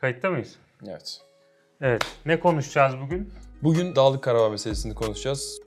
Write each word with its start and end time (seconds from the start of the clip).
Kayıtta 0.00 0.30
mıyız? 0.30 0.56
Evet. 0.86 1.20
Evet. 1.80 2.02
Ne 2.26 2.40
konuşacağız 2.40 2.94
bugün? 3.02 3.32
Bugün 3.62 3.96
Dağlık 3.96 4.24
Karabağ 4.24 4.50
meselesini 4.50 4.94
konuşacağız. 4.94 5.60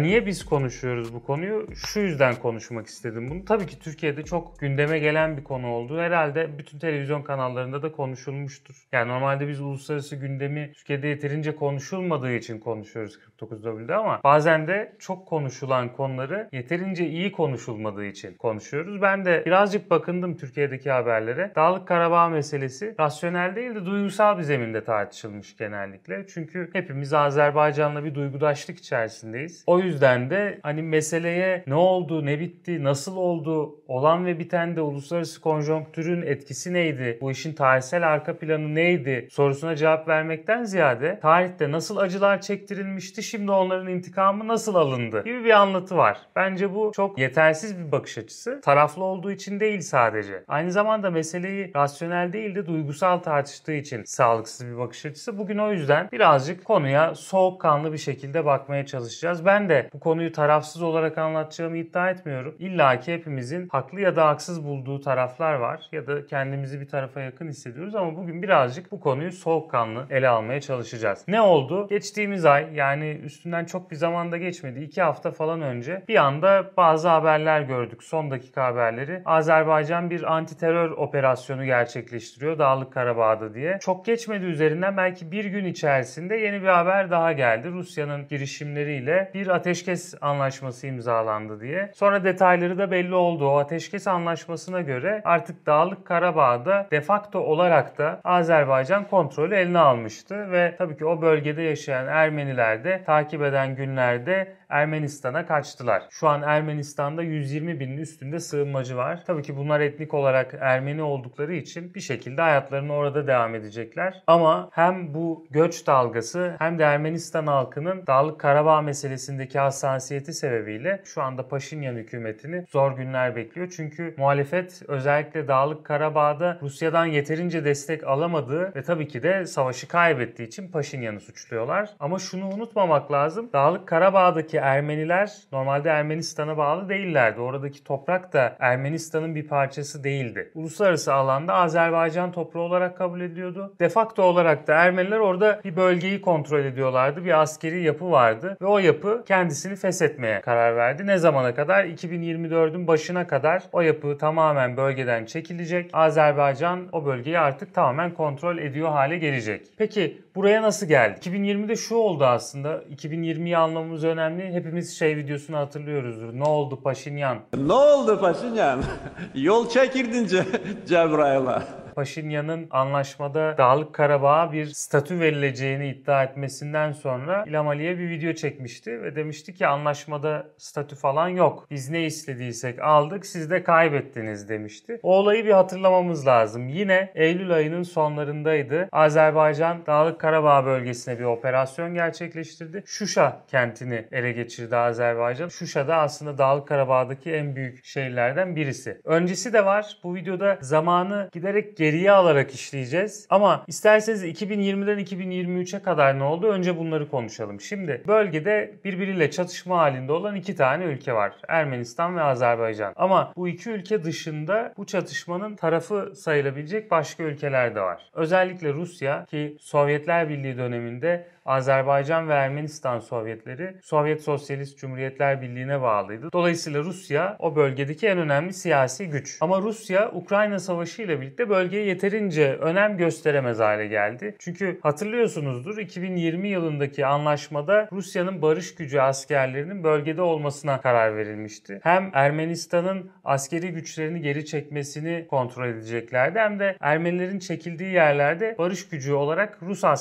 Niye 0.00 0.26
biz 0.26 0.44
konuşuyoruz 0.44 1.14
bu 1.14 1.24
konuyu? 1.24 1.66
Şu 1.74 2.00
yüzden 2.00 2.34
konuşmak 2.34 2.86
istedim 2.86 3.30
bunu. 3.30 3.44
Tabii 3.44 3.66
ki 3.66 3.78
Türkiye'de 3.78 4.22
çok 4.22 4.58
gündeme 4.58 4.98
gelen 4.98 5.36
bir 5.36 5.44
konu 5.44 5.66
oldu. 5.66 5.98
Herhalde 5.98 6.58
bütün 6.58 6.78
televizyon 6.78 7.22
kanallarında 7.22 7.82
da 7.82 7.92
konuşulmuştur. 7.92 8.74
Yani 8.92 9.08
normalde 9.08 9.48
biz 9.48 9.60
uluslararası 9.60 10.16
gündemi 10.16 10.72
Türkiye'de 10.72 11.08
yeterince 11.08 11.56
konuşulmadığı 11.56 12.32
için 12.32 12.58
konuşuyoruz 12.58 13.18
49W'de 13.40 13.94
ama 13.94 14.20
bazen 14.24 14.68
de 14.68 14.96
çok 14.98 15.26
konuşulan 15.26 15.92
konuları 15.92 16.48
yeterince 16.52 17.06
iyi 17.06 17.32
konuşulmadığı 17.32 18.04
için 18.04 18.34
konuşuyoruz. 18.34 19.02
Ben 19.02 19.24
de 19.24 19.42
birazcık 19.46 19.90
bakındım 19.90 20.36
Türkiye'deki 20.36 20.90
haberlere. 20.90 21.52
Dağlık 21.56 21.88
Karabağ 21.88 22.28
meselesi 22.28 22.94
rasyonel 23.00 23.56
değil 23.56 23.74
de 23.74 23.86
duygusal 23.86 24.38
bir 24.38 24.42
zeminde 24.42 24.84
tartışılmış 24.84 25.56
genellikle. 25.56 26.26
Çünkü 26.26 26.70
hepimiz 26.72 27.12
Azerbaycan'la 27.12 28.04
bir 28.04 28.14
duygudaşlık 28.14 28.78
içerisindeyiz. 28.78 29.64
O 29.66 29.78
yüzden 29.78 29.87
de 30.30 30.58
hani 30.62 30.82
meseleye 30.82 31.64
ne 31.66 31.74
oldu, 31.74 32.26
ne 32.26 32.40
bitti, 32.40 32.84
nasıl 32.84 33.16
oldu, 33.16 33.74
olan 33.88 34.26
ve 34.26 34.38
biten 34.38 34.76
de 34.76 34.80
uluslararası 34.80 35.40
konjonktürün 35.40 36.22
etkisi 36.22 36.72
neydi, 36.72 37.18
bu 37.20 37.30
işin 37.30 37.52
tarihsel 37.52 38.08
arka 38.08 38.38
planı 38.38 38.74
neydi 38.74 39.28
sorusuna 39.30 39.76
cevap 39.76 40.08
vermekten 40.08 40.64
ziyade 40.64 41.18
tarihte 41.22 41.70
nasıl 41.70 41.96
acılar 41.96 42.40
çektirilmişti, 42.40 43.22
şimdi 43.22 43.50
onların 43.50 43.88
intikamı 43.88 44.48
nasıl 44.48 44.74
alındı 44.74 45.24
gibi 45.24 45.44
bir 45.44 45.50
anlatı 45.50 45.96
var. 45.96 46.18
Bence 46.36 46.74
bu 46.74 46.92
çok 46.94 47.18
yetersiz 47.18 47.78
bir 47.78 47.92
bakış 47.92 48.18
açısı. 48.18 48.60
Taraflı 48.60 49.04
olduğu 49.04 49.30
için 49.30 49.60
değil 49.60 49.80
sadece. 49.80 50.44
Aynı 50.48 50.72
zamanda 50.72 51.10
meseleyi 51.10 51.72
rasyonel 51.76 52.32
değil 52.32 52.54
de 52.54 52.66
duygusal 52.66 53.18
tartıştığı 53.18 53.72
için 53.72 54.02
sağlıksız 54.04 54.66
bir 54.66 54.78
bakış 54.78 55.06
açısı. 55.06 55.38
Bugün 55.38 55.58
o 55.58 55.72
yüzden 55.72 56.08
birazcık 56.12 56.64
konuya 56.64 57.14
soğukkanlı 57.14 57.92
bir 57.92 57.98
şekilde 57.98 58.44
bakmaya 58.44 58.86
çalışacağız. 58.86 59.46
Ben 59.46 59.68
de 59.68 59.77
bu 59.92 60.00
konuyu 60.00 60.32
tarafsız 60.32 60.82
olarak 60.82 61.18
anlatacağımı 61.18 61.76
iddia 61.76 62.10
etmiyorum. 62.10 62.56
İlla 62.58 63.00
ki 63.00 63.14
hepimizin 63.14 63.68
haklı 63.68 64.00
ya 64.00 64.16
da 64.16 64.26
haksız 64.26 64.64
bulduğu 64.64 65.00
taraflar 65.00 65.54
var 65.54 65.88
ya 65.92 66.06
da 66.06 66.26
kendimizi 66.26 66.80
bir 66.80 66.88
tarafa 66.88 67.20
yakın 67.20 67.48
hissediyoruz 67.48 67.94
ama 67.94 68.16
bugün 68.16 68.42
birazcık 68.42 68.92
bu 68.92 69.00
konuyu 69.00 69.32
soğukkanlı 69.32 70.06
ele 70.10 70.28
almaya 70.28 70.60
çalışacağız. 70.60 71.24
Ne 71.28 71.40
oldu? 71.40 71.88
Geçtiğimiz 71.88 72.44
ay 72.44 72.66
yani 72.74 73.20
üstünden 73.24 73.64
çok 73.64 73.90
bir 73.90 73.96
zamanda 73.96 74.36
geçmedi. 74.36 74.80
2 74.80 75.02
hafta 75.02 75.30
falan 75.30 75.62
önce 75.62 76.02
bir 76.08 76.16
anda 76.16 76.70
bazı 76.76 77.08
haberler 77.08 77.60
gördük. 77.60 78.02
Son 78.02 78.30
dakika 78.30 78.64
haberleri. 78.64 79.22
Azerbaycan 79.24 80.10
bir 80.10 80.34
anti 80.36 80.58
terör 80.58 80.90
operasyonu 80.90 81.64
gerçekleştiriyor 81.64 82.58
Dağlık 82.58 82.92
Karabağ'da 82.92 83.54
diye. 83.54 83.78
Çok 83.80 84.04
geçmedi 84.04 84.44
üzerinden 84.44 84.96
belki 84.96 85.32
bir 85.32 85.44
gün 85.44 85.64
içerisinde 85.64 86.36
yeni 86.36 86.62
bir 86.62 86.68
haber 86.68 87.10
daha 87.10 87.32
geldi. 87.32 87.68
Rusya'nın 87.68 88.28
girişimleriyle 88.28 89.30
bir 89.34 89.46
ateşkes 89.68 90.14
anlaşması 90.20 90.86
imzalandı 90.86 91.60
diye. 91.60 91.90
Sonra 91.94 92.24
detayları 92.24 92.78
da 92.78 92.90
belli 92.90 93.14
oldu. 93.14 93.48
O 93.48 93.58
ateşkes 93.58 94.06
anlaşmasına 94.06 94.80
göre 94.80 95.22
artık 95.24 95.66
Dağlık 95.66 96.06
Karabağ'da 96.06 96.88
de 96.90 97.00
facto 97.00 97.38
olarak 97.40 97.98
da 97.98 98.20
Azerbaycan 98.24 99.04
kontrolü 99.04 99.54
eline 99.54 99.78
almıştı 99.78 100.50
ve 100.52 100.74
tabii 100.78 100.96
ki 100.96 101.06
o 101.06 101.22
bölgede 101.22 101.62
yaşayan 101.62 102.06
Ermeniler 102.06 102.84
de 102.84 103.02
takip 103.06 103.42
eden 103.42 103.76
günlerde 103.76 104.52
Ermenistan'a 104.68 105.46
kaçtılar. 105.46 106.02
Şu 106.10 106.28
an 106.28 106.42
Ermenistan'da 106.42 107.22
120 107.22 107.80
binin 107.80 107.98
üstünde 107.98 108.40
sığınmacı 108.40 108.96
var. 108.96 109.24
Tabii 109.26 109.42
ki 109.42 109.56
bunlar 109.56 109.80
etnik 109.80 110.14
olarak 110.14 110.54
Ermeni 110.60 111.02
oldukları 111.02 111.54
için 111.54 111.94
bir 111.94 112.00
şekilde 112.00 112.40
hayatlarını 112.40 112.92
orada 112.92 113.26
devam 113.26 113.54
edecekler. 113.54 114.22
Ama 114.26 114.68
hem 114.72 115.14
bu 115.14 115.46
göç 115.50 115.86
dalgası 115.86 116.54
hem 116.58 116.78
de 116.78 116.82
Ermenistan 116.82 117.46
halkının 117.46 118.06
Dağlık 118.06 118.40
Karabağ 118.40 118.82
meselesindeki 118.82 119.58
hassasiyeti 119.58 120.32
sebebiyle 120.32 121.02
şu 121.04 121.22
anda 121.22 121.48
Paşinyan 121.48 121.94
hükümetini 121.94 122.64
zor 122.70 122.92
günler 122.92 123.36
bekliyor. 123.36 123.72
Çünkü 123.76 124.14
muhalefet 124.18 124.82
özellikle 124.88 125.48
Dağlık 125.48 125.86
Karabağ'da 125.86 126.58
Rusya'dan 126.62 127.06
yeterince 127.06 127.64
destek 127.64 128.04
alamadığı 128.04 128.74
ve 128.74 128.82
tabii 128.82 129.08
ki 129.08 129.22
de 129.22 129.46
savaşı 129.46 129.88
kaybettiği 129.88 130.48
için 130.48 130.70
Paşinyan'ı 130.70 131.20
suçluyorlar. 131.20 131.90
Ama 132.00 132.18
şunu 132.18 132.48
unutmamak 132.48 133.12
lazım. 133.12 133.50
Dağlık 133.52 133.86
Karabağ'daki 133.86 134.57
Ermeniler 134.58 135.32
normalde 135.52 135.88
Ermenistan'a 135.88 136.56
bağlı 136.56 136.88
değillerdi. 136.88 137.40
Oradaki 137.40 137.84
toprak 137.84 138.32
da 138.32 138.56
Ermenistan'ın 138.60 139.34
bir 139.34 139.48
parçası 139.48 140.04
değildi. 140.04 140.50
Uluslararası 140.54 141.14
alanda 141.14 141.54
Azerbaycan 141.54 142.32
toprağı 142.32 142.62
olarak 142.62 142.96
kabul 142.96 143.20
ediliyordu. 143.20 143.74
De 143.80 143.88
facto 143.88 144.22
olarak 144.22 144.66
da 144.66 144.74
Ermeniler 144.74 145.18
orada 145.18 145.60
bir 145.64 145.76
bölgeyi 145.76 146.20
kontrol 146.20 146.64
ediyorlardı. 146.64 147.24
Bir 147.24 147.40
askeri 147.40 147.82
yapı 147.82 148.10
vardı 148.10 148.56
ve 148.62 148.66
o 148.66 148.78
yapı 148.78 149.24
kendisini 149.28 149.76
feshetmeye 149.76 150.40
karar 150.40 150.76
verdi. 150.76 151.06
Ne 151.06 151.18
zamana 151.18 151.54
kadar? 151.54 151.84
2024'ün 151.84 152.86
başına 152.86 153.26
kadar 153.26 153.62
o 153.72 153.80
yapı 153.80 154.18
tamamen 154.18 154.76
bölgeden 154.76 155.24
çekilecek. 155.24 155.90
Azerbaycan 155.92 156.88
o 156.92 157.06
bölgeyi 157.06 157.38
artık 157.38 157.74
tamamen 157.74 158.14
kontrol 158.14 158.58
ediyor 158.58 158.88
hale 158.88 159.18
gelecek. 159.18 159.66
Peki 159.78 160.22
buraya 160.38 160.62
nasıl 160.62 160.86
geldi? 160.86 161.18
2020'de 161.20 161.76
şu 161.76 161.94
oldu 161.94 162.24
aslında. 162.24 162.82
2020'yi 162.96 163.56
anlamamız 163.56 164.04
önemli. 164.04 164.52
Hepimiz 164.52 164.98
şey 164.98 165.16
videosunu 165.16 165.56
hatırlıyoruzdur. 165.56 166.32
Ne 166.32 166.44
oldu 166.44 166.82
Paşinyan? 166.82 167.38
Ne 167.56 167.72
oldu 167.72 168.20
Paşinyan? 168.20 168.82
Yol 169.34 169.68
çekirdin 169.68 170.26
Ce- 170.26 170.86
Cebrail'a. 170.86 171.62
Paşinyan'ın 171.98 172.66
anlaşmada 172.70 173.54
Dağlık 173.58 173.94
Karabağ'a 173.94 174.52
bir 174.52 174.66
statü 174.66 175.20
verileceğini 175.20 175.88
iddia 175.88 176.24
etmesinden 176.24 176.92
sonra 176.92 177.44
İlham 177.46 177.68
Aliyev 177.68 177.98
bir 177.98 178.10
video 178.10 178.32
çekmişti 178.32 179.02
ve 179.02 179.16
demişti 179.16 179.54
ki 179.54 179.66
anlaşmada 179.66 180.46
statü 180.58 180.96
falan 180.96 181.28
yok. 181.28 181.66
Biz 181.70 181.90
ne 181.90 182.04
istediysek 182.04 182.82
aldık 182.82 183.26
siz 183.26 183.50
de 183.50 183.62
kaybettiniz 183.62 184.48
demişti. 184.48 185.00
O 185.02 185.16
olayı 185.16 185.44
bir 185.44 185.50
hatırlamamız 185.50 186.26
lazım. 186.26 186.68
Yine 186.68 187.12
Eylül 187.14 187.52
ayının 187.52 187.82
sonlarındaydı. 187.82 188.88
Azerbaycan 188.92 189.86
Dağlık 189.86 190.20
Karabağ 190.20 190.27
bölgesine 190.66 191.18
bir 191.18 191.24
operasyon 191.24 191.94
gerçekleştirdi. 191.94 192.82
Şuşa 192.86 193.40
kentini 193.48 194.04
ele 194.12 194.32
geçirdi 194.32 194.76
Azerbaycan. 194.76 195.48
Şuşa 195.48 195.88
da 195.88 195.96
aslında 195.96 196.38
Dağlık 196.38 196.68
Karabağ'daki 196.68 197.32
en 197.32 197.56
büyük 197.56 197.84
şehirlerden 197.84 198.56
birisi. 198.56 199.00
Öncesi 199.04 199.52
de 199.52 199.64
var. 199.64 199.98
Bu 200.04 200.14
videoda 200.14 200.58
zamanı 200.60 201.28
giderek 201.32 201.76
geriye 201.76 202.12
alarak 202.12 202.54
işleyeceğiz. 202.54 203.26
Ama 203.30 203.64
isterseniz 203.66 204.24
2020'den 204.24 204.98
2023'e 204.98 205.82
kadar 205.82 206.18
ne 206.18 206.22
oldu? 206.22 206.46
Önce 206.46 206.78
bunları 206.78 207.10
konuşalım. 207.10 207.60
Şimdi 207.60 208.02
bölgede 208.06 208.74
birbiriyle 208.84 209.30
çatışma 209.30 209.78
halinde 209.78 210.12
olan 210.12 210.36
iki 210.36 210.56
tane 210.56 210.84
ülke 210.84 211.12
var. 211.12 211.32
Ermenistan 211.48 212.16
ve 212.16 212.22
Azerbaycan. 212.22 212.92
Ama 212.96 213.32
bu 213.36 213.48
iki 213.48 213.70
ülke 213.70 214.04
dışında 214.04 214.72
bu 214.76 214.86
çatışmanın 214.86 215.56
tarafı 215.56 216.12
sayılabilecek 216.16 216.90
başka 216.90 217.22
ülkeler 217.22 217.74
de 217.74 217.80
var. 217.80 218.10
Özellikle 218.14 218.72
Rusya 218.72 219.24
ki 219.24 219.56
Sovyetler 219.60 220.17
Birliği 220.28 220.58
döneminde 220.58 221.26
Azerbaycan 221.48 222.28
ve 222.28 222.32
Ermenistan 222.32 222.98
Sovyetleri 222.98 223.76
Sovyet 223.82 224.22
Sosyalist 224.22 224.78
Cumhuriyetler 224.78 225.42
Birliği'ne 225.42 225.82
bağlıydı. 225.82 226.32
Dolayısıyla 226.32 226.82
Rusya 226.82 227.36
o 227.38 227.56
bölgedeki 227.56 228.06
en 228.06 228.18
önemli 228.18 228.52
siyasi 228.52 229.08
güç. 229.08 229.38
Ama 229.40 229.60
Rusya 229.60 230.10
Ukrayna 230.12 230.58
Savaşı 230.58 231.02
ile 231.02 231.20
birlikte 231.20 231.48
bölgeye 231.48 231.84
yeterince 231.84 232.54
önem 232.54 232.96
gösteremez 232.96 233.58
hale 233.58 233.86
geldi. 233.86 234.36
Çünkü 234.38 234.78
hatırlıyorsunuzdur 234.82 235.78
2020 235.78 236.48
yılındaki 236.48 237.06
anlaşmada 237.06 237.88
Rusya'nın 237.92 238.42
barış 238.42 238.74
gücü 238.74 238.98
askerlerinin 239.00 239.84
bölgede 239.84 240.22
olmasına 240.22 240.80
karar 240.80 241.16
verilmişti. 241.16 241.80
Hem 241.82 242.10
Ermenistan'ın 242.14 243.10
askeri 243.24 243.68
güçlerini 243.72 244.20
geri 244.20 244.46
çekmesini 244.46 245.26
kontrol 245.28 245.68
edeceklerdi 245.68 246.38
hem 246.38 246.58
de 246.58 246.76
Ermenilerin 246.80 247.38
çekildiği 247.38 247.92
yerlerde 247.92 248.54
barış 248.58 248.88
gücü 248.88 249.12
olarak 249.12 249.58
Rus 249.62 249.84
askerleri 249.84 249.97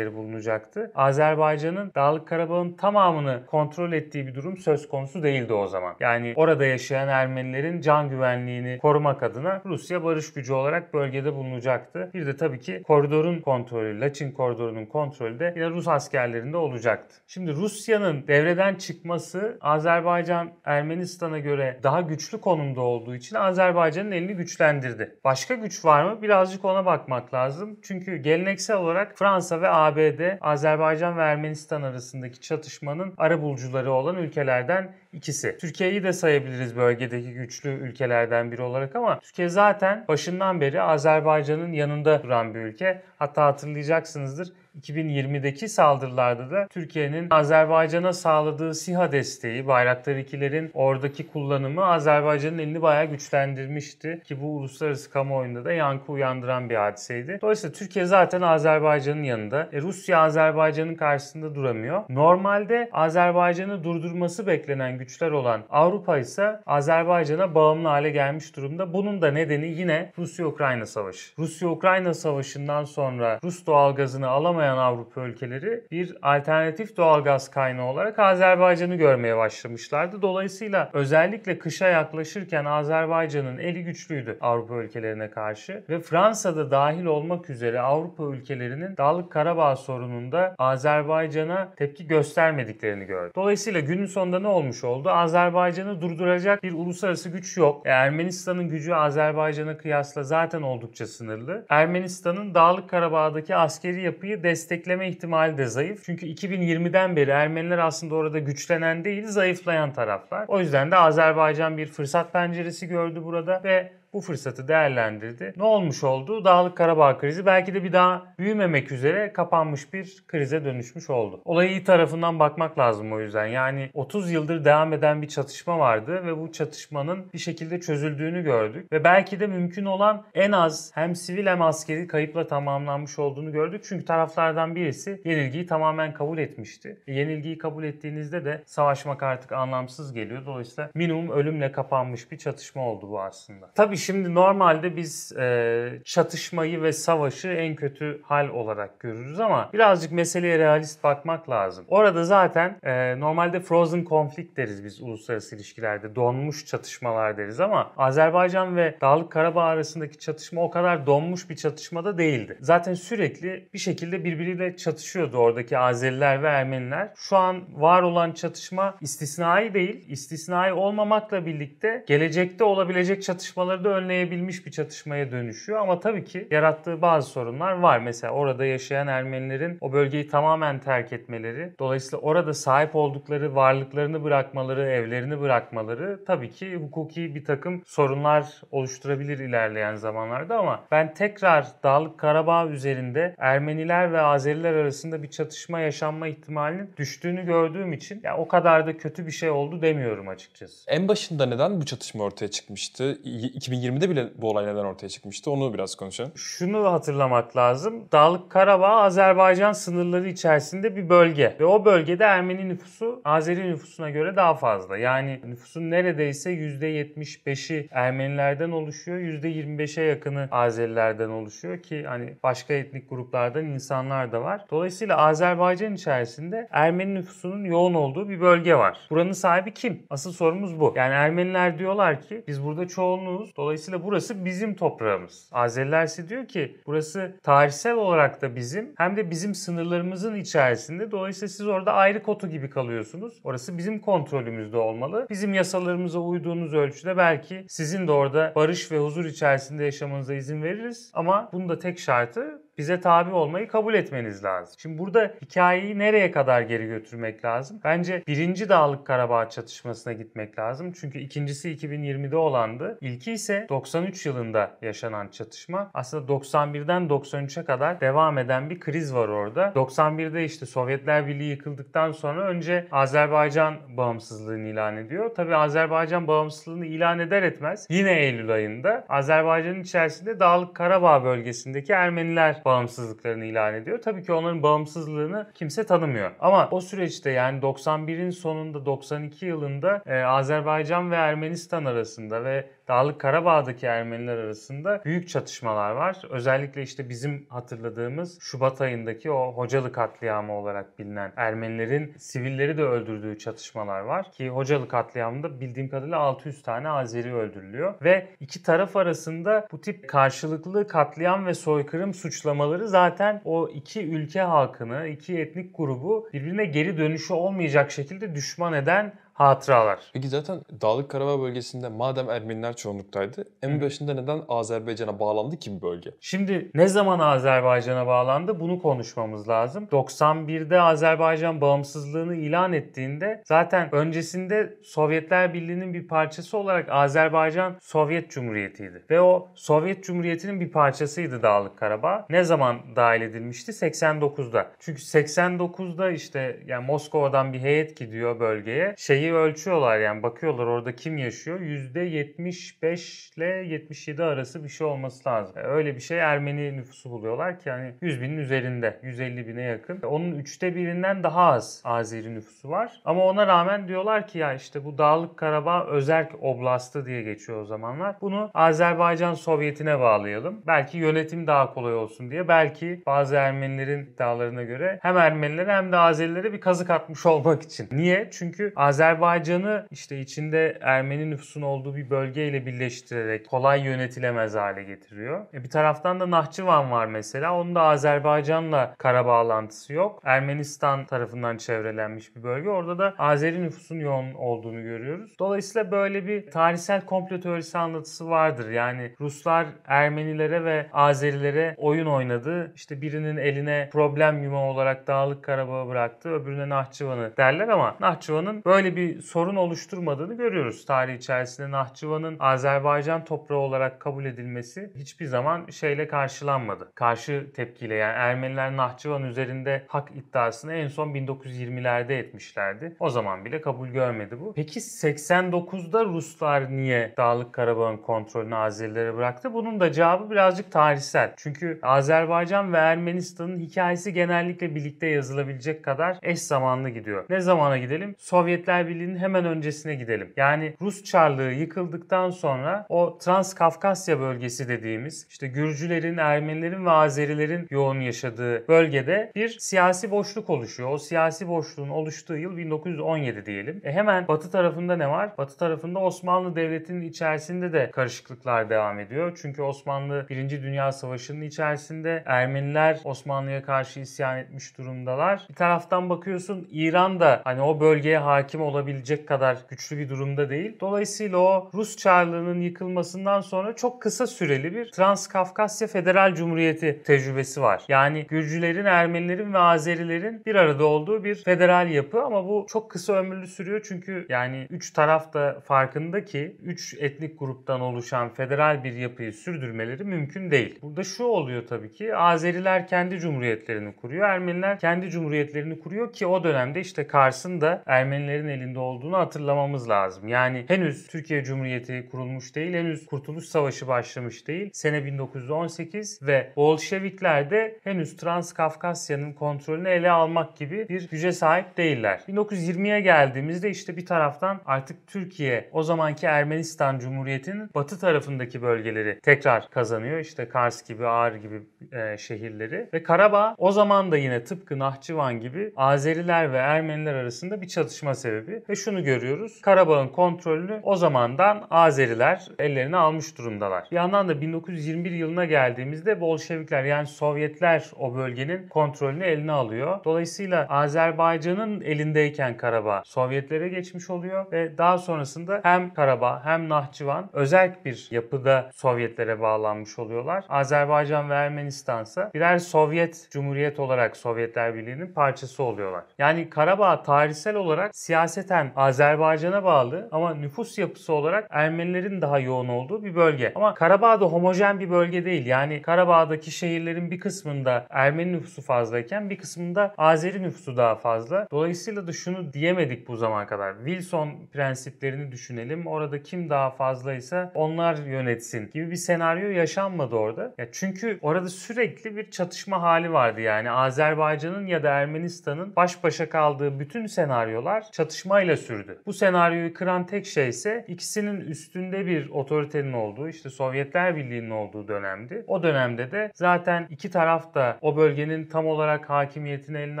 bulunacaktı. 0.14 0.92
Azerbaycan'ın 0.94 1.92
Dağlık 1.94 2.28
Karabağ'ın 2.28 2.72
tamamını 2.72 3.46
kontrol 3.46 3.92
ettiği 3.92 4.26
bir 4.26 4.34
durum 4.34 4.56
söz 4.56 4.88
konusu 4.88 5.22
değildi 5.22 5.52
o 5.52 5.66
zaman. 5.66 5.96
Yani 6.00 6.32
orada 6.36 6.64
yaşayan 6.64 7.08
Ermenilerin 7.08 7.80
can 7.80 8.08
güvenliğini 8.08 8.78
korumak 8.78 9.22
adına 9.22 9.62
Rusya 9.66 10.04
barış 10.04 10.32
gücü 10.32 10.52
olarak 10.52 10.94
bölgede 10.94 11.34
bulunacaktı. 11.34 12.10
Bir 12.14 12.26
de 12.26 12.36
tabii 12.36 12.60
ki 12.60 12.82
koridorun 12.82 13.40
kontrolü, 13.40 14.00
Laçin 14.00 14.32
koridorunun 14.32 14.86
kontrolü 14.86 15.38
de 15.38 15.52
yine 15.56 15.70
Rus 15.70 15.88
askerlerinde 15.88 16.56
olacaktı. 16.56 17.16
Şimdi 17.26 17.52
Rusya'nın 17.52 18.26
devreden 18.26 18.74
çıkması 18.74 19.58
Azerbaycan 19.60 20.50
Ermenistan'a 20.64 21.38
göre 21.38 21.80
daha 21.82 22.00
güçlü 22.00 22.40
konumda 22.40 22.80
olduğu 22.80 23.14
için 23.14 23.36
Azerbaycan'ın 23.36 24.12
elini 24.12 24.34
güçlendirdi. 24.34 25.16
Başka 25.24 25.54
güç 25.54 25.84
var 25.84 26.04
mı? 26.04 26.22
Birazcık 26.22 26.64
ona 26.64 26.86
bakmak 26.86 27.34
lazım. 27.34 27.78
Çünkü 27.82 28.16
geleneksel 28.16 28.76
olarak 28.76 29.18
Fransa 29.18 29.53
ve 29.60 29.68
ABD 29.68 30.38
Azerbaycan 30.40 31.18
ve 31.18 31.22
Ermenistan 31.22 31.82
arasındaki 31.82 32.40
çatışmanın 32.40 33.14
arabulucuları 33.16 33.92
olan 33.92 34.16
ülkelerden 34.16 34.94
ikisi. 35.14 35.58
Türkiye'yi 35.60 36.02
de 36.02 36.12
sayabiliriz 36.12 36.76
bölgedeki 36.76 37.32
güçlü 37.32 37.70
ülkelerden 37.70 38.52
biri 38.52 38.62
olarak 38.62 38.96
ama 38.96 39.20
Türkiye 39.20 39.48
zaten 39.48 40.04
başından 40.08 40.60
beri 40.60 40.82
Azerbaycan'ın 40.82 41.72
yanında 41.72 42.22
duran 42.22 42.54
bir 42.54 42.60
ülke. 42.60 43.02
Hatta 43.18 43.46
hatırlayacaksınızdır 43.46 44.52
2020'deki 44.80 45.68
saldırılarda 45.68 46.50
da 46.50 46.66
Türkiye'nin 46.68 47.26
Azerbaycan'a 47.30 48.12
sağladığı 48.12 48.74
SİHA 48.74 49.12
desteği, 49.12 49.66
Bayraktar 49.66 50.16
2'lerin 50.16 50.70
oradaki 50.74 51.26
kullanımı 51.26 51.84
Azerbaycan'ın 51.84 52.58
elini 52.58 52.82
bayağı 52.82 53.04
güçlendirmişti. 53.04 54.20
Ki 54.24 54.42
bu 54.42 54.56
uluslararası 54.56 55.10
kamuoyunda 55.10 55.64
da 55.64 55.72
yankı 55.72 56.12
uyandıran 56.12 56.70
bir 56.70 56.74
hadiseydi. 56.74 57.38
Dolayısıyla 57.42 57.74
Türkiye 57.74 58.04
zaten 58.04 58.40
Azerbaycan'ın 58.40 59.22
yanında. 59.22 59.68
E, 59.72 59.80
Rusya 59.80 60.18
Azerbaycan'ın 60.18 60.94
karşısında 60.94 61.54
duramıyor. 61.54 62.02
Normalde 62.08 62.88
Azerbaycan'ı 62.92 63.84
durdurması 63.84 64.46
beklenen 64.46 64.98
güçler 65.04 65.30
olan 65.30 65.62
Avrupa 65.70 66.18
ise 66.18 66.60
Azerbaycan'a 66.66 67.54
bağımlı 67.54 67.88
hale 67.88 68.10
gelmiş 68.10 68.56
durumda. 68.56 68.92
Bunun 68.92 69.22
da 69.22 69.30
nedeni 69.30 69.66
yine 69.66 70.12
Rusya-Ukrayna 70.18 70.86
savaşı. 70.86 71.34
Rusya-Ukrayna 71.38 72.14
savaşından 72.14 72.84
sonra 72.84 73.38
Rus 73.44 73.66
doğalgazını 73.66 74.28
alamayan 74.28 74.78
Avrupa 74.78 75.20
ülkeleri 75.20 75.84
bir 75.90 76.16
alternatif 76.22 76.96
doğalgaz 76.96 77.50
kaynağı 77.50 77.86
olarak 77.86 78.18
Azerbaycan'ı 78.18 78.94
görmeye 78.96 79.36
başlamışlardı. 79.36 80.22
Dolayısıyla 80.22 80.90
özellikle 80.92 81.58
kışa 81.58 81.88
yaklaşırken 81.88 82.64
Azerbaycan'ın 82.64 83.58
eli 83.58 83.84
güçlüydü 83.84 84.38
Avrupa 84.40 84.74
ülkelerine 84.74 85.30
karşı 85.30 85.84
ve 85.88 86.00
Fransa'da 86.00 86.70
dahil 86.70 87.04
olmak 87.04 87.50
üzere 87.50 87.80
Avrupa 87.80 88.24
ülkelerinin 88.24 88.96
Dağlık 88.96 89.32
Karabağ 89.32 89.76
sorununda 89.76 90.54
Azerbaycan'a 90.58 91.74
tepki 91.76 92.06
göstermediklerini 92.06 93.04
gördü. 93.04 93.32
Dolayısıyla 93.34 93.80
günün 93.80 94.06
sonunda 94.06 94.38
ne 94.38 94.48
olmuş 94.48 94.84
oldu? 94.84 94.93
Azerbaycan'ı 95.10 96.00
durduracak 96.00 96.62
bir 96.62 96.72
uluslararası 96.72 97.28
güç 97.28 97.56
yok. 97.56 97.86
E, 97.86 97.90
Ermenistan'ın 97.90 98.68
gücü 98.68 98.92
Azerbaycan'a 98.92 99.76
kıyasla 99.76 100.22
zaten 100.22 100.62
oldukça 100.62 101.06
sınırlı. 101.06 101.66
Ermenistan'ın 101.68 102.54
Dağlık 102.54 102.90
Karabağ'daki 102.90 103.56
askeri 103.56 104.02
yapıyı 104.02 104.42
destekleme 104.42 105.08
ihtimali 105.08 105.58
de 105.58 105.66
zayıf. 105.66 106.04
Çünkü 106.04 106.26
2020'den 106.26 107.16
beri 107.16 107.30
Ermeniler 107.30 107.78
aslında 107.78 108.14
orada 108.14 108.38
güçlenen 108.38 109.04
değil, 109.04 109.26
zayıflayan 109.26 109.92
taraflar. 109.92 110.44
O 110.48 110.60
yüzden 110.60 110.90
de 110.90 110.96
Azerbaycan 110.96 111.78
bir 111.78 111.86
fırsat 111.86 112.32
penceresi 112.32 112.86
gördü 112.86 113.24
burada 113.24 113.60
ve 113.64 113.92
bu 114.14 114.20
fırsatı 114.20 114.68
değerlendirdi. 114.68 115.52
Ne 115.56 115.62
olmuş 115.62 116.04
oldu? 116.04 116.44
Dağlık 116.44 116.76
Karabağ 116.76 117.18
krizi 117.18 117.46
belki 117.46 117.74
de 117.74 117.84
bir 117.84 117.92
daha 117.92 118.34
büyümemek 118.38 118.92
üzere 118.92 119.32
kapanmış 119.32 119.92
bir 119.92 120.24
krize 120.28 120.64
dönüşmüş 120.64 121.10
oldu. 121.10 121.40
Olaya 121.44 121.70
iyi 121.70 121.84
tarafından 121.84 122.38
bakmak 122.38 122.78
lazım 122.78 123.12
o 123.12 123.20
yüzden. 123.20 123.46
Yani 123.46 123.90
30 123.94 124.30
yıldır 124.30 124.64
devam 124.64 124.92
eden 124.92 125.22
bir 125.22 125.28
çatışma 125.28 125.78
vardı 125.78 126.26
ve 126.26 126.38
bu 126.38 126.52
çatışmanın 126.52 127.32
bir 127.32 127.38
şekilde 127.38 127.80
çözüldüğünü 127.80 128.42
gördük. 128.42 128.92
Ve 128.92 129.04
belki 129.04 129.40
de 129.40 129.46
mümkün 129.46 129.84
olan 129.84 130.24
en 130.34 130.52
az 130.52 130.90
hem 130.94 131.14
sivil 131.14 131.46
hem 131.46 131.62
askeri 131.62 132.06
kayıpla 132.06 132.46
tamamlanmış 132.46 133.18
olduğunu 133.18 133.52
gördük. 133.52 133.84
Çünkü 133.88 134.04
taraflardan 134.04 134.74
birisi 134.74 135.22
yenilgiyi 135.24 135.66
tamamen 135.66 136.14
kabul 136.14 136.38
etmişti. 136.38 137.02
E, 137.06 137.12
yenilgiyi 137.12 137.58
kabul 137.58 137.84
ettiğinizde 137.84 138.44
de 138.44 138.62
savaşmak 138.66 139.22
artık 139.22 139.52
anlamsız 139.52 140.12
geliyor. 140.12 140.46
Dolayısıyla 140.46 140.90
minimum 140.94 141.30
ölümle 141.30 141.72
kapanmış 141.72 142.32
bir 142.32 142.38
çatışma 142.38 142.88
oldu 142.88 143.10
bu 143.10 143.20
aslında. 143.20 143.70
Tabii 143.74 143.96
şimdi 144.04 144.34
normalde 144.34 144.96
biz 144.96 145.32
e, 145.32 146.00
çatışmayı 146.04 146.82
ve 146.82 146.92
savaşı 146.92 147.48
en 147.48 147.76
kötü 147.76 148.22
hal 148.22 148.48
olarak 148.48 149.00
görürüz 149.00 149.40
ama 149.40 149.70
birazcık 149.72 150.12
meseleye 150.12 150.58
realist 150.58 151.04
bakmak 151.04 151.50
lazım. 151.50 151.84
Orada 151.88 152.24
zaten 152.24 152.78
e, 152.82 153.20
normalde 153.20 153.60
frozen 153.60 154.04
conflict 154.04 154.56
deriz 154.56 154.84
biz 154.84 155.02
uluslararası 155.02 155.56
ilişkilerde. 155.56 156.14
Donmuş 156.14 156.66
çatışmalar 156.66 157.36
deriz 157.36 157.60
ama 157.60 157.92
Azerbaycan 157.96 158.76
ve 158.76 158.96
Dağlık 159.00 159.32
Karabağ 159.32 159.64
arasındaki 159.64 160.18
çatışma 160.18 160.62
o 160.62 160.70
kadar 160.70 161.06
donmuş 161.06 161.50
bir 161.50 161.56
çatışmada 161.56 162.18
değildi. 162.18 162.58
Zaten 162.60 162.94
sürekli 162.94 163.68
bir 163.74 163.78
şekilde 163.78 164.24
birbiriyle 164.24 164.76
çatışıyordu 164.76 165.36
oradaki 165.36 165.78
Azeriler 165.78 166.42
ve 166.42 166.48
Ermeniler. 166.48 167.12
Şu 167.16 167.36
an 167.36 167.62
var 167.76 168.02
olan 168.02 168.32
çatışma 168.32 168.94
istisnai 169.00 169.74
değil. 169.74 170.04
İstisnai 170.08 170.72
olmamakla 170.72 171.46
birlikte 171.46 172.04
gelecekte 172.06 172.64
olabilecek 172.64 173.22
çatışmaları 173.22 173.84
da 173.84 173.88
önleyebilmiş 173.94 174.66
bir 174.66 174.70
çatışmaya 174.70 175.30
dönüşüyor. 175.30 175.78
Ama 175.78 176.00
tabii 176.00 176.24
ki 176.24 176.48
yarattığı 176.50 177.02
bazı 177.02 177.30
sorunlar 177.30 177.72
var. 177.72 177.98
Mesela 177.98 178.32
orada 178.32 178.64
yaşayan 178.64 179.06
Ermenilerin 179.06 179.78
o 179.80 179.92
bölgeyi 179.92 180.28
tamamen 180.28 180.80
terk 180.80 181.12
etmeleri, 181.12 181.72
dolayısıyla 181.78 182.18
orada 182.18 182.54
sahip 182.54 182.96
oldukları 182.96 183.54
varlıklarını 183.54 184.24
bırakmaları, 184.24 184.82
evlerini 184.90 185.40
bırakmaları 185.40 186.24
tabii 186.26 186.50
ki 186.50 186.76
hukuki 186.76 187.34
bir 187.34 187.44
takım 187.44 187.82
sorunlar 187.86 188.62
oluşturabilir 188.70 189.38
ilerleyen 189.38 189.94
zamanlarda 189.96 190.58
ama 190.58 190.84
ben 190.90 191.14
tekrar 191.14 191.66
Dağlık 191.82 192.18
Karabağ 192.18 192.66
üzerinde 192.66 193.34
Ermeniler 193.38 194.12
ve 194.12 194.20
Azeriler 194.20 194.74
arasında 194.74 195.22
bir 195.22 195.30
çatışma 195.30 195.80
yaşanma 195.80 196.28
ihtimalinin 196.28 196.90
düştüğünü 196.96 197.46
gördüğüm 197.46 197.92
için 197.92 198.20
ya 198.22 198.36
o 198.36 198.48
kadar 198.48 198.86
da 198.86 198.96
kötü 198.96 199.26
bir 199.26 199.32
şey 199.32 199.50
oldu 199.50 199.82
demiyorum 199.82 200.28
açıkçası. 200.28 200.90
En 200.90 201.08
başında 201.08 201.46
neden 201.46 201.80
bu 201.80 201.86
çatışma 201.86 202.24
ortaya 202.24 202.48
çıkmıştı? 202.48 203.18
Y- 203.24 203.50
2020'de 203.74 204.10
bile 204.10 204.28
bu 204.36 204.50
olay 204.50 204.66
neden 204.66 204.84
ortaya 204.84 205.08
çıkmıştı? 205.08 205.50
Onu 205.50 205.74
biraz 205.74 205.94
konuşalım. 205.94 206.32
Şunu 206.34 206.92
hatırlamak 206.92 207.56
lazım. 207.56 208.08
Dağlık 208.12 208.50
Karabağ 208.50 208.88
Azerbaycan 208.88 209.72
sınırları 209.72 210.28
içerisinde 210.28 210.96
bir 210.96 211.08
bölge 211.08 211.56
ve 211.60 211.64
o 211.64 211.84
bölgede 211.84 212.24
Ermeni 212.24 212.68
nüfusu 212.68 213.20
Azeri 213.24 213.70
nüfusuna 213.70 214.10
göre 214.10 214.36
daha 214.36 214.54
fazla. 214.54 214.96
Yani 214.96 215.40
nüfusun 215.44 215.90
neredeyse 215.90 216.50
%75'i 216.50 217.88
Ermenilerden 217.90 218.70
oluşuyor. 218.70 219.18
%25'e 219.18 220.04
yakını 220.04 220.48
Azerilerden 220.50 221.28
oluşuyor 221.28 221.82
ki 221.82 222.04
hani 222.06 222.34
başka 222.42 222.74
etnik 222.74 223.10
gruplardan 223.10 223.64
insanlar 223.64 224.32
da 224.32 224.42
var. 224.42 224.64
Dolayısıyla 224.70 225.16
Azerbaycan 225.16 225.94
içerisinde 225.94 226.68
Ermeni 226.70 227.14
nüfusunun 227.14 227.64
yoğun 227.64 227.94
olduğu 227.94 228.28
bir 228.28 228.40
bölge 228.40 228.74
var. 228.74 228.98
Buranın 229.10 229.32
sahibi 229.32 229.74
kim? 229.74 230.02
Asıl 230.10 230.32
sorumuz 230.32 230.80
bu. 230.80 230.92
Yani 230.96 231.12
Ermeniler 231.12 231.78
diyorlar 231.78 232.20
ki 232.20 232.44
biz 232.48 232.64
burada 232.64 232.88
çoğunluğuz. 232.88 233.56
Dolayısıyla 233.64 234.04
burası 234.04 234.44
bizim 234.44 234.74
toprağımız. 234.74 235.48
Azeriler 235.52 236.04
ise 236.04 236.28
diyor 236.28 236.48
ki 236.48 236.76
burası 236.86 237.34
tarihsel 237.42 237.94
olarak 237.94 238.42
da 238.42 238.56
bizim 238.56 238.92
hem 238.96 239.16
de 239.16 239.30
bizim 239.30 239.54
sınırlarımızın 239.54 240.34
içerisinde. 240.34 241.10
Dolayısıyla 241.10 241.48
siz 241.48 241.66
orada 241.66 241.92
ayrı 241.92 242.22
kotu 242.22 242.48
gibi 242.48 242.70
kalıyorsunuz. 242.70 243.40
Orası 243.44 243.78
bizim 243.78 244.00
kontrolümüzde 244.00 244.76
olmalı. 244.76 245.26
Bizim 245.30 245.54
yasalarımıza 245.54 246.18
uyduğunuz 246.18 246.74
ölçüde 246.74 247.16
belki 247.16 247.64
sizin 247.68 248.08
de 248.08 248.12
orada 248.12 248.52
barış 248.56 248.92
ve 248.92 248.98
huzur 248.98 249.24
içerisinde 249.24 249.84
yaşamanıza 249.84 250.34
izin 250.34 250.62
veririz. 250.62 251.10
Ama 251.14 251.48
bunun 251.52 251.68
da 251.68 251.78
tek 251.78 251.98
şartı 251.98 252.62
bize 252.78 253.00
tabi 253.00 253.34
olmayı 253.34 253.68
kabul 253.68 253.94
etmeniz 253.94 254.44
lazım. 254.44 254.74
Şimdi 254.78 254.98
burada 254.98 255.34
hikayeyi 255.42 255.98
nereye 255.98 256.30
kadar 256.30 256.60
geri 256.60 256.86
götürmek 256.86 257.44
lazım? 257.44 257.80
Bence 257.84 258.22
birinci 258.26 258.68
Dağlık 258.68 259.06
Karabağ 259.06 259.48
çatışmasına 259.48 260.12
gitmek 260.12 260.58
lazım. 260.58 260.92
Çünkü 260.92 261.18
ikincisi 261.18 261.76
2020'de 261.76 262.36
olandı. 262.36 262.98
İlki 263.00 263.32
ise 263.32 263.66
93 263.68 264.26
yılında 264.26 264.70
yaşanan 264.82 265.28
çatışma. 265.28 265.90
Aslında 265.94 266.32
91'den 266.32 267.08
93'e 267.08 267.64
kadar 267.64 268.00
devam 268.00 268.38
eden 268.38 268.70
bir 268.70 268.80
kriz 268.80 269.14
var 269.14 269.28
orada. 269.28 269.72
91'de 269.76 270.44
işte 270.44 270.66
Sovyetler 270.66 271.26
Birliği 271.26 271.50
yıkıldıktan 271.50 272.12
sonra 272.12 272.48
önce 272.48 272.86
Azerbaycan 272.90 273.74
bağımsızlığını 273.96 274.68
ilan 274.68 274.96
ediyor. 274.96 275.34
Tabii 275.34 275.56
Azerbaycan 275.56 276.26
bağımsızlığını 276.26 276.86
ilan 276.86 277.18
eder 277.18 277.42
etmez 277.42 277.86
yine 277.90 278.20
Eylül 278.20 278.50
ayında 278.52 279.04
Azerbaycan'ın 279.08 279.80
içerisinde 279.80 280.40
Dağlık 280.40 280.76
Karabağ 280.76 281.24
bölgesindeki 281.24 281.92
Ermeniler 281.92 282.63
bağımsızlıklarını 282.64 283.44
ilan 283.44 283.74
ediyor. 283.74 284.02
Tabii 284.02 284.22
ki 284.22 284.32
onların 284.32 284.62
bağımsızlığını 284.62 285.50
kimse 285.54 285.86
tanımıyor. 285.86 286.30
Ama 286.40 286.68
o 286.70 286.80
süreçte 286.80 287.30
yani 287.30 287.60
91'in 287.60 288.30
sonunda 288.30 288.86
92 288.86 289.46
yılında 289.46 290.02
e, 290.06 290.22
Azerbaycan 290.22 291.10
ve 291.10 291.14
Ermenistan 291.14 291.84
arasında 291.84 292.44
ve 292.44 292.68
Dağlık 292.88 293.20
Karabağ'daki 293.20 293.86
Ermeniler 293.86 294.36
arasında 294.36 295.02
büyük 295.04 295.28
çatışmalar 295.28 295.90
var. 295.90 296.22
Özellikle 296.30 296.82
işte 296.82 297.08
bizim 297.08 297.46
hatırladığımız 297.48 298.38
Şubat 298.40 298.80
ayındaki 298.80 299.30
o 299.30 299.52
Hocalı 299.52 299.92
katliamı 299.92 300.52
olarak 300.52 300.98
bilinen 300.98 301.32
Ermenilerin 301.36 302.14
sivilleri 302.18 302.76
de 302.76 302.82
öldürdüğü 302.82 303.38
çatışmalar 303.38 304.00
var. 304.00 304.32
Ki 304.32 304.48
Hocalı 304.48 304.88
katliamında 304.88 305.60
bildiğim 305.60 305.88
kadarıyla 305.88 306.18
600 306.18 306.62
tane 306.62 306.88
Azeri 306.88 307.34
öldürülüyor. 307.34 307.94
Ve 308.02 308.28
iki 308.40 308.62
taraf 308.62 308.96
arasında 308.96 309.66
bu 309.72 309.80
tip 309.80 310.08
karşılıklı 310.08 310.88
katliam 310.88 311.46
ve 311.46 311.54
soykırım 311.54 312.14
suçlamaları 312.14 312.53
zaten 312.88 313.40
o 313.44 313.68
iki 313.68 314.06
ülke 314.06 314.40
halkını, 314.40 315.08
iki 315.08 315.38
etnik 315.38 315.76
grubu 315.76 316.28
birbirine 316.32 316.64
geri 316.64 316.98
dönüşü 316.98 317.34
olmayacak 317.34 317.90
şekilde 317.90 318.34
düşman 318.34 318.72
eden 318.72 319.12
hatıralar. 319.34 319.98
Peki 320.12 320.28
zaten 320.28 320.60
Dağlık 320.80 321.10
Karabağ 321.10 321.40
bölgesinde 321.40 321.88
madem 321.88 322.30
Ermeniler 322.30 322.76
çoğunluktaydı 322.76 323.44
en 323.62 323.80
başında 323.80 324.14
neden 324.14 324.42
Azerbaycan'a 324.48 325.18
bağlandı 325.18 325.56
ki 325.56 325.70
bu 325.76 325.82
bölge? 325.82 326.10
Şimdi 326.20 326.70
ne 326.74 326.88
zaman 326.88 327.18
Azerbaycan'a 327.18 328.06
bağlandı 328.06 328.60
bunu 328.60 328.82
konuşmamız 328.82 329.48
lazım. 329.48 329.88
91'de 329.92 330.80
Azerbaycan 330.80 331.60
bağımsızlığını 331.60 332.34
ilan 332.34 332.72
ettiğinde 332.72 333.42
zaten 333.44 333.94
öncesinde 333.94 334.78
Sovyetler 334.82 335.54
Birliği'nin 335.54 335.94
bir 335.94 336.08
parçası 336.08 336.58
olarak 336.58 336.88
Azerbaycan 336.90 337.76
Sovyet 337.80 338.30
Cumhuriyeti'ydi. 338.30 339.02
Ve 339.10 339.20
o 339.20 339.48
Sovyet 339.54 340.04
Cumhuriyeti'nin 340.04 340.60
bir 340.60 340.72
parçasıydı 340.72 341.42
Dağlık 341.42 341.78
Karabağ. 341.78 342.26
Ne 342.30 342.44
zaman 342.44 342.78
dahil 342.96 343.20
edilmişti? 343.20 343.72
89'da. 343.72 344.70
Çünkü 344.78 345.02
89'da 345.02 346.10
işte 346.10 346.60
yani 346.66 346.86
Moskova'dan 346.86 347.52
bir 347.52 347.60
heyet 347.60 347.96
gidiyor 347.96 348.40
bölgeye. 348.40 348.94
Şeyi 348.98 349.23
ölçüyorlar 349.32 349.98
yani 349.98 350.22
bakıyorlar 350.22 350.66
orada 350.66 350.96
kim 350.96 351.18
yaşıyor? 351.18 351.60
%75 351.60 353.36
ile 353.36 353.46
77 353.46 354.22
arası 354.22 354.64
bir 354.64 354.68
şey 354.68 354.86
olması 354.86 355.28
lazım. 355.28 355.56
Öyle 355.56 355.94
bir 355.94 356.00
şey 356.00 356.18
Ermeni 356.18 356.76
nüfusu 356.76 357.10
buluyorlar 357.10 357.58
ki 357.58 357.68
yani 357.68 357.94
100 358.00 358.22
binin 358.22 358.36
üzerinde. 358.36 359.00
150 359.02 359.48
bine 359.48 359.62
yakın. 359.62 360.00
Onun 360.02 360.32
üçte 360.38 360.74
birinden 360.74 361.22
daha 361.22 361.42
az 361.42 361.82
Azeri 361.84 362.34
nüfusu 362.34 362.70
var. 362.70 363.00
Ama 363.04 363.24
ona 363.24 363.46
rağmen 363.46 363.88
diyorlar 363.88 364.26
ki 364.26 364.38
ya 364.38 364.54
işte 364.54 364.84
bu 364.84 364.98
Dağlık 364.98 365.36
Karabağ 365.36 365.86
Özerk 365.86 366.32
Oblastı 366.42 367.06
diye 367.06 367.22
geçiyor 367.22 367.60
o 367.60 367.64
zamanlar. 367.64 368.16
Bunu 368.20 368.50
Azerbaycan 368.54 369.34
Sovyeti'ne 369.34 370.00
bağlayalım. 370.00 370.62
Belki 370.66 370.98
yönetim 370.98 371.46
daha 371.46 371.74
kolay 371.74 371.94
olsun 371.94 372.30
diye. 372.30 372.48
Belki 372.48 373.02
bazı 373.06 373.34
Ermenilerin 373.34 374.02
iddialarına 374.02 374.62
göre 374.62 374.98
hem 375.02 375.18
Ermenilere 375.18 375.72
hem 375.72 375.92
de 375.92 375.96
Azerilere 375.96 376.52
bir 376.52 376.60
kazık 376.60 376.90
atmış 376.90 377.26
olmak 377.26 377.62
için. 377.62 377.88
Niye? 377.92 378.28
Çünkü 378.32 378.72
Azerbaycan'ı 379.14 379.86
işte 379.90 380.20
içinde 380.20 380.78
Ermeni 380.80 381.30
nüfusun 381.30 381.62
olduğu 381.62 381.96
bir 381.96 382.10
bölgeyle 382.10 382.66
birleştirerek 382.66 383.48
kolay 383.48 383.80
yönetilemez 383.80 384.54
hale 384.54 384.82
getiriyor. 384.82 385.46
E 385.54 385.64
bir 385.64 385.70
taraftan 385.70 386.20
da 386.20 386.30
Nahçıvan 386.30 386.90
var 386.90 387.06
mesela. 387.06 387.54
Onun 387.54 387.74
da 387.74 387.82
Azerbaycan'la 387.82 388.94
kara 388.98 389.26
bağlantısı 389.26 389.92
yok. 389.92 390.20
Ermenistan 390.24 391.04
tarafından 391.04 391.56
çevrelenmiş 391.56 392.36
bir 392.36 392.42
bölge. 392.42 392.68
Orada 392.68 392.98
da 392.98 393.14
Azeri 393.18 393.62
nüfusun 393.62 393.98
yoğun 393.98 394.34
olduğunu 394.34 394.82
görüyoruz. 394.82 395.34
Dolayısıyla 395.38 395.90
böyle 395.90 396.26
bir 396.26 396.50
tarihsel 396.50 397.00
komplo 397.00 397.40
teorisi 397.40 397.78
anlatısı 397.78 398.30
vardır. 398.30 398.70
Yani 398.70 399.14
Ruslar 399.20 399.66
Ermenilere 399.86 400.64
ve 400.64 400.86
Azerilere 400.92 401.74
oyun 401.78 402.06
oynadı. 402.06 402.72
İşte 402.74 403.02
birinin 403.02 403.36
eline 403.36 403.88
problem 403.92 404.42
yumağı 404.42 404.64
olarak 404.64 405.06
Dağlık 405.06 405.44
Karabağ'ı 405.44 405.88
bıraktı. 405.88 406.30
Öbürüne 406.30 406.68
Nahçıvan'ı 406.68 407.36
derler 407.36 407.68
ama 407.68 407.96
Nahçıvan'ın 408.00 408.64
böyle 408.64 408.96
bir 408.96 409.03
sorun 409.22 409.56
oluşturmadığını 409.56 410.36
görüyoruz. 410.36 410.86
Tarih 410.86 411.14
içerisinde 411.14 411.70
Nahçıvan'ın 411.70 412.36
Azerbaycan 412.38 413.24
toprağı 413.24 413.58
olarak 413.58 414.00
kabul 414.00 414.24
edilmesi 414.24 414.90
hiçbir 414.96 415.26
zaman 415.26 415.66
şeyle 415.70 416.08
karşılanmadı. 416.08 416.92
Karşı 416.94 417.46
tepkiyle 417.54 417.94
yani 417.94 418.14
Ermeniler 418.16 418.76
Nahçıvan 418.76 419.22
üzerinde 419.22 419.84
hak 419.88 420.10
iddiasını 420.10 420.74
en 420.74 420.88
son 420.88 421.08
1920'lerde 421.08 422.12
etmişlerdi. 422.12 422.96
O 423.00 423.10
zaman 423.10 423.44
bile 423.44 423.60
kabul 423.60 423.88
görmedi 423.88 424.40
bu. 424.40 424.52
Peki 424.54 424.80
89'da 424.80 426.04
Ruslar 426.04 426.76
niye 426.76 427.14
Dağlık 427.16 427.52
Karabağ'ın 427.52 427.96
kontrolünü 427.96 428.56
Azerilere 428.56 429.16
bıraktı? 429.16 429.54
Bunun 429.54 429.80
da 429.80 429.92
cevabı 429.92 430.30
birazcık 430.30 430.72
tarihsel. 430.72 431.32
Çünkü 431.36 431.78
Azerbaycan 431.82 432.72
ve 432.72 432.76
Ermenistan'ın 432.76 433.58
hikayesi 433.58 434.12
genellikle 434.12 434.74
birlikte 434.74 435.06
yazılabilecek 435.06 435.84
kadar 435.84 436.18
eş 436.22 436.40
zamanlı 436.40 436.88
gidiyor. 436.90 437.24
Ne 437.30 437.40
zamana 437.40 437.78
gidelim? 437.78 438.14
Sovyetler 438.18 438.88
Birliği'nin 438.94 439.18
hemen 439.18 439.44
öncesine 439.44 439.94
gidelim. 439.94 440.32
Yani 440.36 440.74
Rus 440.80 441.04
Çarlığı 441.04 441.52
yıkıldıktan 441.52 442.30
sonra 442.30 442.86
o 442.88 443.18
Transkafkasya 443.18 444.20
bölgesi 444.20 444.68
dediğimiz 444.68 445.26
işte 445.30 445.48
Gürcülerin, 445.48 446.16
Ermenilerin 446.16 446.86
ve 446.86 446.90
Azerilerin 446.90 447.66
yoğun 447.70 448.00
yaşadığı 448.00 448.68
bölgede 448.68 449.32
bir 449.34 449.48
siyasi 449.48 450.10
boşluk 450.10 450.50
oluşuyor. 450.50 450.90
O 450.90 450.98
siyasi 450.98 451.48
boşluğun 451.48 451.88
oluştuğu 451.88 452.36
yıl 452.36 452.56
1917 452.56 453.46
diyelim. 453.46 453.80
E 453.84 453.92
hemen 453.92 454.28
batı 454.28 454.50
tarafında 454.50 454.96
ne 454.96 455.08
var? 455.08 455.38
Batı 455.38 455.58
tarafında 455.58 455.98
Osmanlı 455.98 456.56
Devleti'nin 456.56 457.02
içerisinde 457.02 457.72
de 457.72 457.90
karışıklıklar 457.90 458.70
devam 458.70 458.98
ediyor. 458.98 459.38
Çünkü 459.42 459.62
Osmanlı 459.62 460.26
1. 460.30 460.62
Dünya 460.62 460.92
Savaşı'nın 460.92 461.40
içerisinde 461.40 462.22
Ermeniler 462.26 463.00
Osmanlı'ya 463.04 463.62
karşı 463.62 464.00
isyan 464.00 464.38
etmiş 464.38 464.78
durumdalar. 464.78 465.46
Bir 465.48 465.54
taraftan 465.54 466.10
bakıyorsun 466.10 466.68
İran 466.70 467.20
da 467.20 467.40
hani 467.44 467.62
o 467.62 467.80
bölgeye 467.80 468.18
hakim 468.18 468.60
olabilecek 468.84 469.28
kadar 469.28 469.58
güçlü 469.68 469.98
bir 469.98 470.08
durumda 470.08 470.50
değil. 470.50 470.76
Dolayısıyla 470.80 471.38
o 471.38 471.70
Rus 471.74 471.96
Çarlığı'nın 471.96 472.60
yıkılmasından 472.60 473.40
sonra 473.40 473.76
çok 473.76 474.02
kısa 474.02 474.26
süreli 474.26 474.74
bir 474.74 474.90
Transkafkasya 474.90 475.88
Federal 475.88 476.34
Cumhuriyeti 476.34 477.02
tecrübesi 477.04 477.62
var. 477.62 477.82
Yani 477.88 478.26
Gürcülerin, 478.28 478.84
Ermenilerin 478.84 479.52
ve 479.52 479.58
Azerilerin 479.58 480.42
bir 480.46 480.54
arada 480.54 480.84
olduğu 480.84 481.24
bir 481.24 481.34
federal 481.34 481.90
yapı 481.90 482.22
ama 482.22 482.48
bu 482.48 482.66
çok 482.68 482.90
kısa 482.90 483.12
ömürlü 483.12 483.46
sürüyor 483.46 483.80
çünkü 483.88 484.26
yani 484.28 484.66
üç 484.70 484.92
taraf 484.92 485.32
da 485.34 485.60
farkında 485.60 486.24
ki 486.24 486.56
üç 486.62 486.94
etnik 487.00 487.38
gruptan 487.38 487.80
oluşan 487.80 488.28
federal 488.28 488.84
bir 488.84 488.92
yapıyı 488.92 489.32
sürdürmeleri 489.32 490.04
mümkün 490.04 490.50
değil. 490.50 490.78
Burada 490.82 491.04
şu 491.04 491.24
oluyor 491.24 491.66
tabii 491.66 491.92
ki 491.92 492.16
Azeriler 492.16 492.86
kendi 492.86 493.18
cumhuriyetlerini 493.18 493.96
kuruyor. 493.96 494.28
Ermeniler 494.28 494.78
kendi 494.78 495.10
cumhuriyetlerini 495.10 495.80
kuruyor 495.80 496.12
ki 496.12 496.26
o 496.26 496.44
dönemde 496.44 496.80
işte 496.80 497.06
Kars'ın 497.06 497.60
da 497.60 497.82
Ermenilerin 497.86 498.48
elinde 498.48 498.73
olduğunu 498.78 499.16
hatırlamamız 499.16 499.88
lazım. 499.88 500.28
Yani 500.28 500.64
henüz 500.68 501.06
Türkiye 501.06 501.44
Cumhuriyeti 501.44 502.08
kurulmuş 502.10 502.54
değil, 502.54 502.74
henüz 502.74 503.06
Kurtuluş 503.06 503.44
Savaşı 503.44 503.88
başlamış 503.88 504.46
değil. 504.46 504.70
Sene 504.72 505.04
1918 505.04 506.18
ve 506.22 506.52
Bolşevikler 506.56 507.50
de 507.50 507.78
henüz 507.84 508.16
Transkafkasya'nın 508.16 509.32
kontrolünü 509.32 509.88
ele 509.88 510.10
almak 510.10 510.56
gibi 510.56 510.88
bir 510.88 511.08
güce 511.08 511.32
sahip 511.32 511.76
değiller. 511.76 512.20
1920'ye 512.28 513.00
geldiğimizde 513.00 513.70
işte 513.70 513.96
bir 513.96 514.06
taraftan 514.06 514.60
artık 514.66 515.06
Türkiye 515.06 515.68
o 515.72 515.82
zamanki 515.82 516.26
Ermenistan 516.26 516.98
Cumhuriyeti'nin 516.98 517.70
batı 517.74 517.98
tarafındaki 517.98 518.62
bölgeleri 518.62 519.20
tekrar 519.22 519.70
kazanıyor. 519.70 520.18
İşte 520.18 520.48
Kars 520.48 520.88
gibi, 520.88 521.06
Ağrı 521.06 521.38
gibi 521.38 521.62
e, 521.92 522.18
şehirleri 522.18 522.88
ve 522.94 523.02
Karabağ 523.02 523.54
o 523.58 523.72
zaman 523.72 524.12
da 524.12 524.16
yine 524.16 524.44
tıpkı 524.44 524.78
Nahçıvan 524.78 525.40
gibi 525.40 525.72
Azeriler 525.76 526.52
ve 526.52 526.56
Ermeniler 526.56 527.14
arasında 527.14 527.62
bir 527.62 527.68
çatışma 527.68 528.14
sebebi 528.14 528.53
ve 528.68 528.74
şunu 528.74 529.04
görüyoruz. 529.04 529.60
Karabağ'ın 529.60 530.08
kontrolünü 530.08 530.80
o 530.82 530.96
zamandan 530.96 531.66
Azeriler 531.70 532.48
ellerine 532.58 532.96
almış 532.96 533.38
durumdalar. 533.38 533.88
Bir 533.90 533.96
yandan 533.96 534.28
da 534.28 534.40
1921 534.40 535.10
yılına 535.10 535.44
geldiğimizde 535.44 536.20
Bolşevikler 536.20 536.84
yani 536.84 537.06
Sovyetler 537.06 537.90
o 537.98 538.14
bölgenin 538.14 538.68
kontrolünü 538.68 539.24
eline 539.24 539.52
alıyor. 539.52 540.04
Dolayısıyla 540.04 540.66
Azerbaycan'ın 540.68 541.80
elindeyken 541.80 542.56
Karabağ 542.56 543.02
Sovyetlere 543.04 543.68
geçmiş 543.68 544.10
oluyor 544.10 544.52
ve 544.52 544.78
daha 544.78 544.98
sonrasında 544.98 545.60
hem 545.62 545.94
Karabağ 545.94 546.44
hem 546.44 546.68
Nahçıvan 546.68 547.30
özel 547.32 547.74
bir 547.84 548.08
yapıda 548.10 548.70
Sovyetlere 548.74 549.40
bağlanmış 549.40 549.98
oluyorlar. 549.98 550.44
Azerbaycan 550.48 551.30
ve 551.30 551.34
Ermenistan 551.34 552.02
ise 552.02 552.30
birer 552.34 552.58
Sovyet 552.58 553.28
Cumhuriyet 553.30 553.80
olarak 553.80 554.16
Sovyetler 554.16 554.74
Birliği'nin 554.74 555.12
parçası 555.12 555.62
oluyorlar. 555.62 556.04
Yani 556.18 556.50
Karabağ 556.50 557.02
tarihsel 557.02 557.56
olarak 557.56 557.96
siyaseten 558.44 558.72
Azerbaycan'a 558.76 559.64
bağlı 559.64 560.08
ama 560.12 560.34
nüfus 560.34 560.78
yapısı 560.78 561.12
olarak 561.12 561.46
Ermenilerin 561.50 562.22
daha 562.22 562.38
yoğun 562.38 562.68
olduğu 562.68 563.04
bir 563.04 563.14
bölge. 563.14 563.52
Ama 563.54 563.74
Karabağ 563.74 564.20
da 564.20 564.24
homojen 564.24 564.80
bir 564.80 564.90
bölge 564.90 565.24
değil. 565.24 565.46
Yani 565.46 565.82
Karabağ'daki 565.82 566.50
şehirlerin 566.50 567.10
bir 567.10 567.20
kısmında 567.20 567.86
Ermeni 567.90 568.32
nüfusu 568.32 568.62
fazlayken 568.62 569.30
bir 569.30 569.38
kısmında 569.38 569.94
Azeri 569.98 570.42
nüfusu 570.42 570.76
daha 570.76 570.94
fazla. 570.94 571.46
Dolayısıyla 571.50 572.06
da 572.06 572.12
şunu 572.12 572.52
diyemedik 572.52 573.08
bu 573.08 573.16
zamana 573.16 573.46
kadar. 573.46 573.74
Wilson 573.76 574.30
prensiplerini 574.52 575.32
düşünelim. 575.32 575.86
Orada 575.86 576.22
kim 576.22 576.50
daha 576.50 576.70
fazlaysa 576.70 577.52
onlar 577.54 577.96
yönetsin 577.96 578.70
gibi 578.70 578.90
bir 578.90 578.96
senaryo 578.96 579.48
yaşanmadı 579.48 580.16
orada. 580.16 580.54
Ya 580.58 580.66
çünkü 580.72 581.18
orada 581.22 581.48
sürekli 581.48 582.16
bir 582.16 582.30
çatışma 582.30 582.82
hali 582.82 583.12
vardı 583.12 583.40
yani. 583.40 583.70
Azerbaycan'ın 583.70 584.66
ya 584.66 584.82
da 584.82 584.90
Ermenistan'ın 584.90 585.76
baş 585.76 586.04
başa 586.04 586.28
kaldığı 586.28 586.80
bütün 586.80 587.06
senaryolar 587.06 587.86
çatışmayla 588.34 588.56
sürdü. 588.56 588.98
Bu 589.06 589.12
senaryoyu 589.12 589.74
kıran 589.74 590.06
tek 590.06 590.26
şey 590.26 590.48
ise 590.48 590.84
ikisinin 590.88 591.40
üstünde 591.40 592.06
bir 592.06 592.30
otoritenin 592.30 592.92
olduğu 592.92 593.28
işte 593.28 593.50
Sovyetler 593.50 594.16
Birliği'nin 594.16 594.50
olduğu 594.50 594.88
dönemdi. 594.88 595.44
O 595.46 595.62
dönemde 595.62 596.10
de 596.10 596.30
zaten 596.34 596.86
iki 596.90 597.10
taraf 597.10 597.54
da 597.54 597.78
o 597.80 597.96
bölgenin 597.96 598.46
tam 598.46 598.66
olarak 598.66 599.10
hakimiyetini 599.10 599.78
eline 599.78 600.00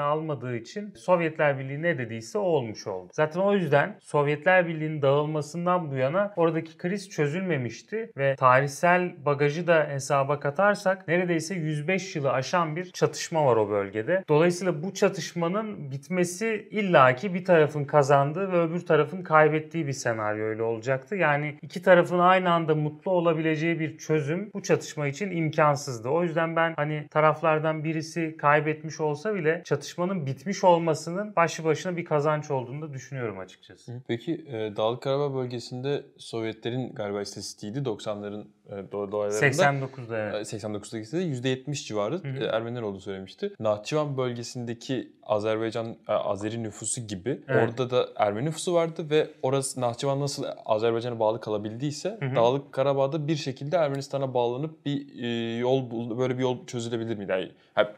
almadığı 0.00 0.56
için 0.56 0.94
Sovyetler 0.96 1.58
Birliği 1.58 1.82
ne 1.82 1.98
dediyse 1.98 2.38
o 2.38 2.42
olmuş 2.42 2.86
oldu. 2.86 3.10
Zaten 3.12 3.40
o 3.40 3.54
yüzden 3.54 3.98
Sovyetler 4.00 4.68
Birliği'nin 4.68 5.02
dağılmasından 5.02 5.90
bu 5.90 5.96
yana 5.96 6.32
oradaki 6.36 6.76
kriz 6.76 7.10
çözülmemişti 7.10 8.10
ve 8.16 8.36
tarihsel 8.36 9.12
bagajı 9.24 9.66
da 9.66 9.86
hesaba 9.90 10.40
katarsak 10.40 11.08
neredeyse 11.08 11.54
105 11.54 12.16
yılı 12.16 12.32
aşan 12.32 12.76
bir 12.76 12.90
çatışma 12.90 13.46
var 13.46 13.56
o 13.56 13.70
bölgede. 13.70 14.24
Dolayısıyla 14.28 14.82
bu 14.82 14.94
çatışmanın 14.94 15.90
bitmesi 15.90 16.68
illaki 16.70 17.34
bir 17.34 17.44
tarafın 17.44 17.84
kazandığı 17.84 18.23
kazandığı 18.24 18.52
ve 18.52 18.60
öbür 18.60 18.86
tarafın 18.86 19.22
kaybettiği 19.22 19.86
bir 19.86 19.92
senaryoyla 19.92 20.64
olacaktı. 20.64 21.16
Yani 21.16 21.58
iki 21.62 21.82
tarafın 21.82 22.18
aynı 22.18 22.52
anda 22.52 22.74
mutlu 22.74 23.10
olabileceği 23.10 23.80
bir 23.80 23.98
çözüm 23.98 24.50
bu 24.54 24.62
çatışma 24.62 25.08
için 25.08 25.30
imkansızdı. 25.30 26.08
O 26.08 26.22
yüzden 26.22 26.56
ben 26.56 26.74
hani 26.76 27.08
taraflardan 27.10 27.84
birisi 27.84 28.36
kaybetmiş 28.36 29.00
olsa 29.00 29.34
bile 29.34 29.62
çatışmanın 29.64 30.26
bitmiş 30.26 30.64
olmasının 30.64 31.36
başlı 31.36 31.64
başına 31.64 31.96
bir 31.96 32.04
kazanç 32.04 32.50
olduğunu 32.50 32.82
da 32.82 32.92
düşünüyorum 32.92 33.38
açıkçası. 33.38 34.02
Peki 34.08 34.32
e, 34.32 34.76
Dağlık 34.76 35.02
Karabağ 35.02 35.34
bölgesinde 35.34 36.02
Sovyetlerin 36.18 36.94
galiba 36.94 37.22
istatistiğiydi 37.22 37.78
90'ların 37.78 38.44
e, 38.68 38.74
do- 38.74 39.12
dolaylarında. 39.12 39.46
89'da 39.46 40.18
evet. 40.18 40.54
E, 40.54 40.56
89'daki 40.56 41.12
de 41.12 41.48
%70 41.48 41.86
civarı 41.86 42.14
hı. 42.14 42.44
e, 42.44 42.44
Ermeniler 42.44 42.82
olduğu 42.82 43.00
söylemişti. 43.00 43.52
Nahçıvan 43.60 44.16
bölgesindeki 44.16 45.12
Azerbaycan, 45.22 45.96
e, 46.08 46.12
Azeri 46.12 46.62
nüfusu 46.62 47.00
gibi 47.00 47.40
Evet. 47.48 47.68
orada 47.68 47.90
da 47.90 48.08
Ermeni 48.16 48.46
nüfusu 48.46 48.74
vardı 48.74 49.06
ve 49.10 49.30
orası 49.42 49.80
Nahçıvan 49.80 50.20
nasıl 50.20 50.44
Azerbaycan'a 50.66 51.18
bağlı 51.18 51.40
kalabildiyse 51.40 52.18
Hı 52.20 52.26
hı. 52.26 52.36
Dağlık 52.36 52.72
Karabağ'da 52.72 53.28
bir 53.28 53.36
şekilde 53.36 53.76
Ermenistan'a 53.76 54.34
bağlanıp 54.34 54.86
bir 54.86 55.22
e, 55.22 55.56
yol 55.56 55.90
böyle 56.18 56.38
bir 56.38 56.42
yol 56.42 56.66
çözülebilir 56.66 57.16
miydi? 57.18 57.32
Yani, 57.32 57.50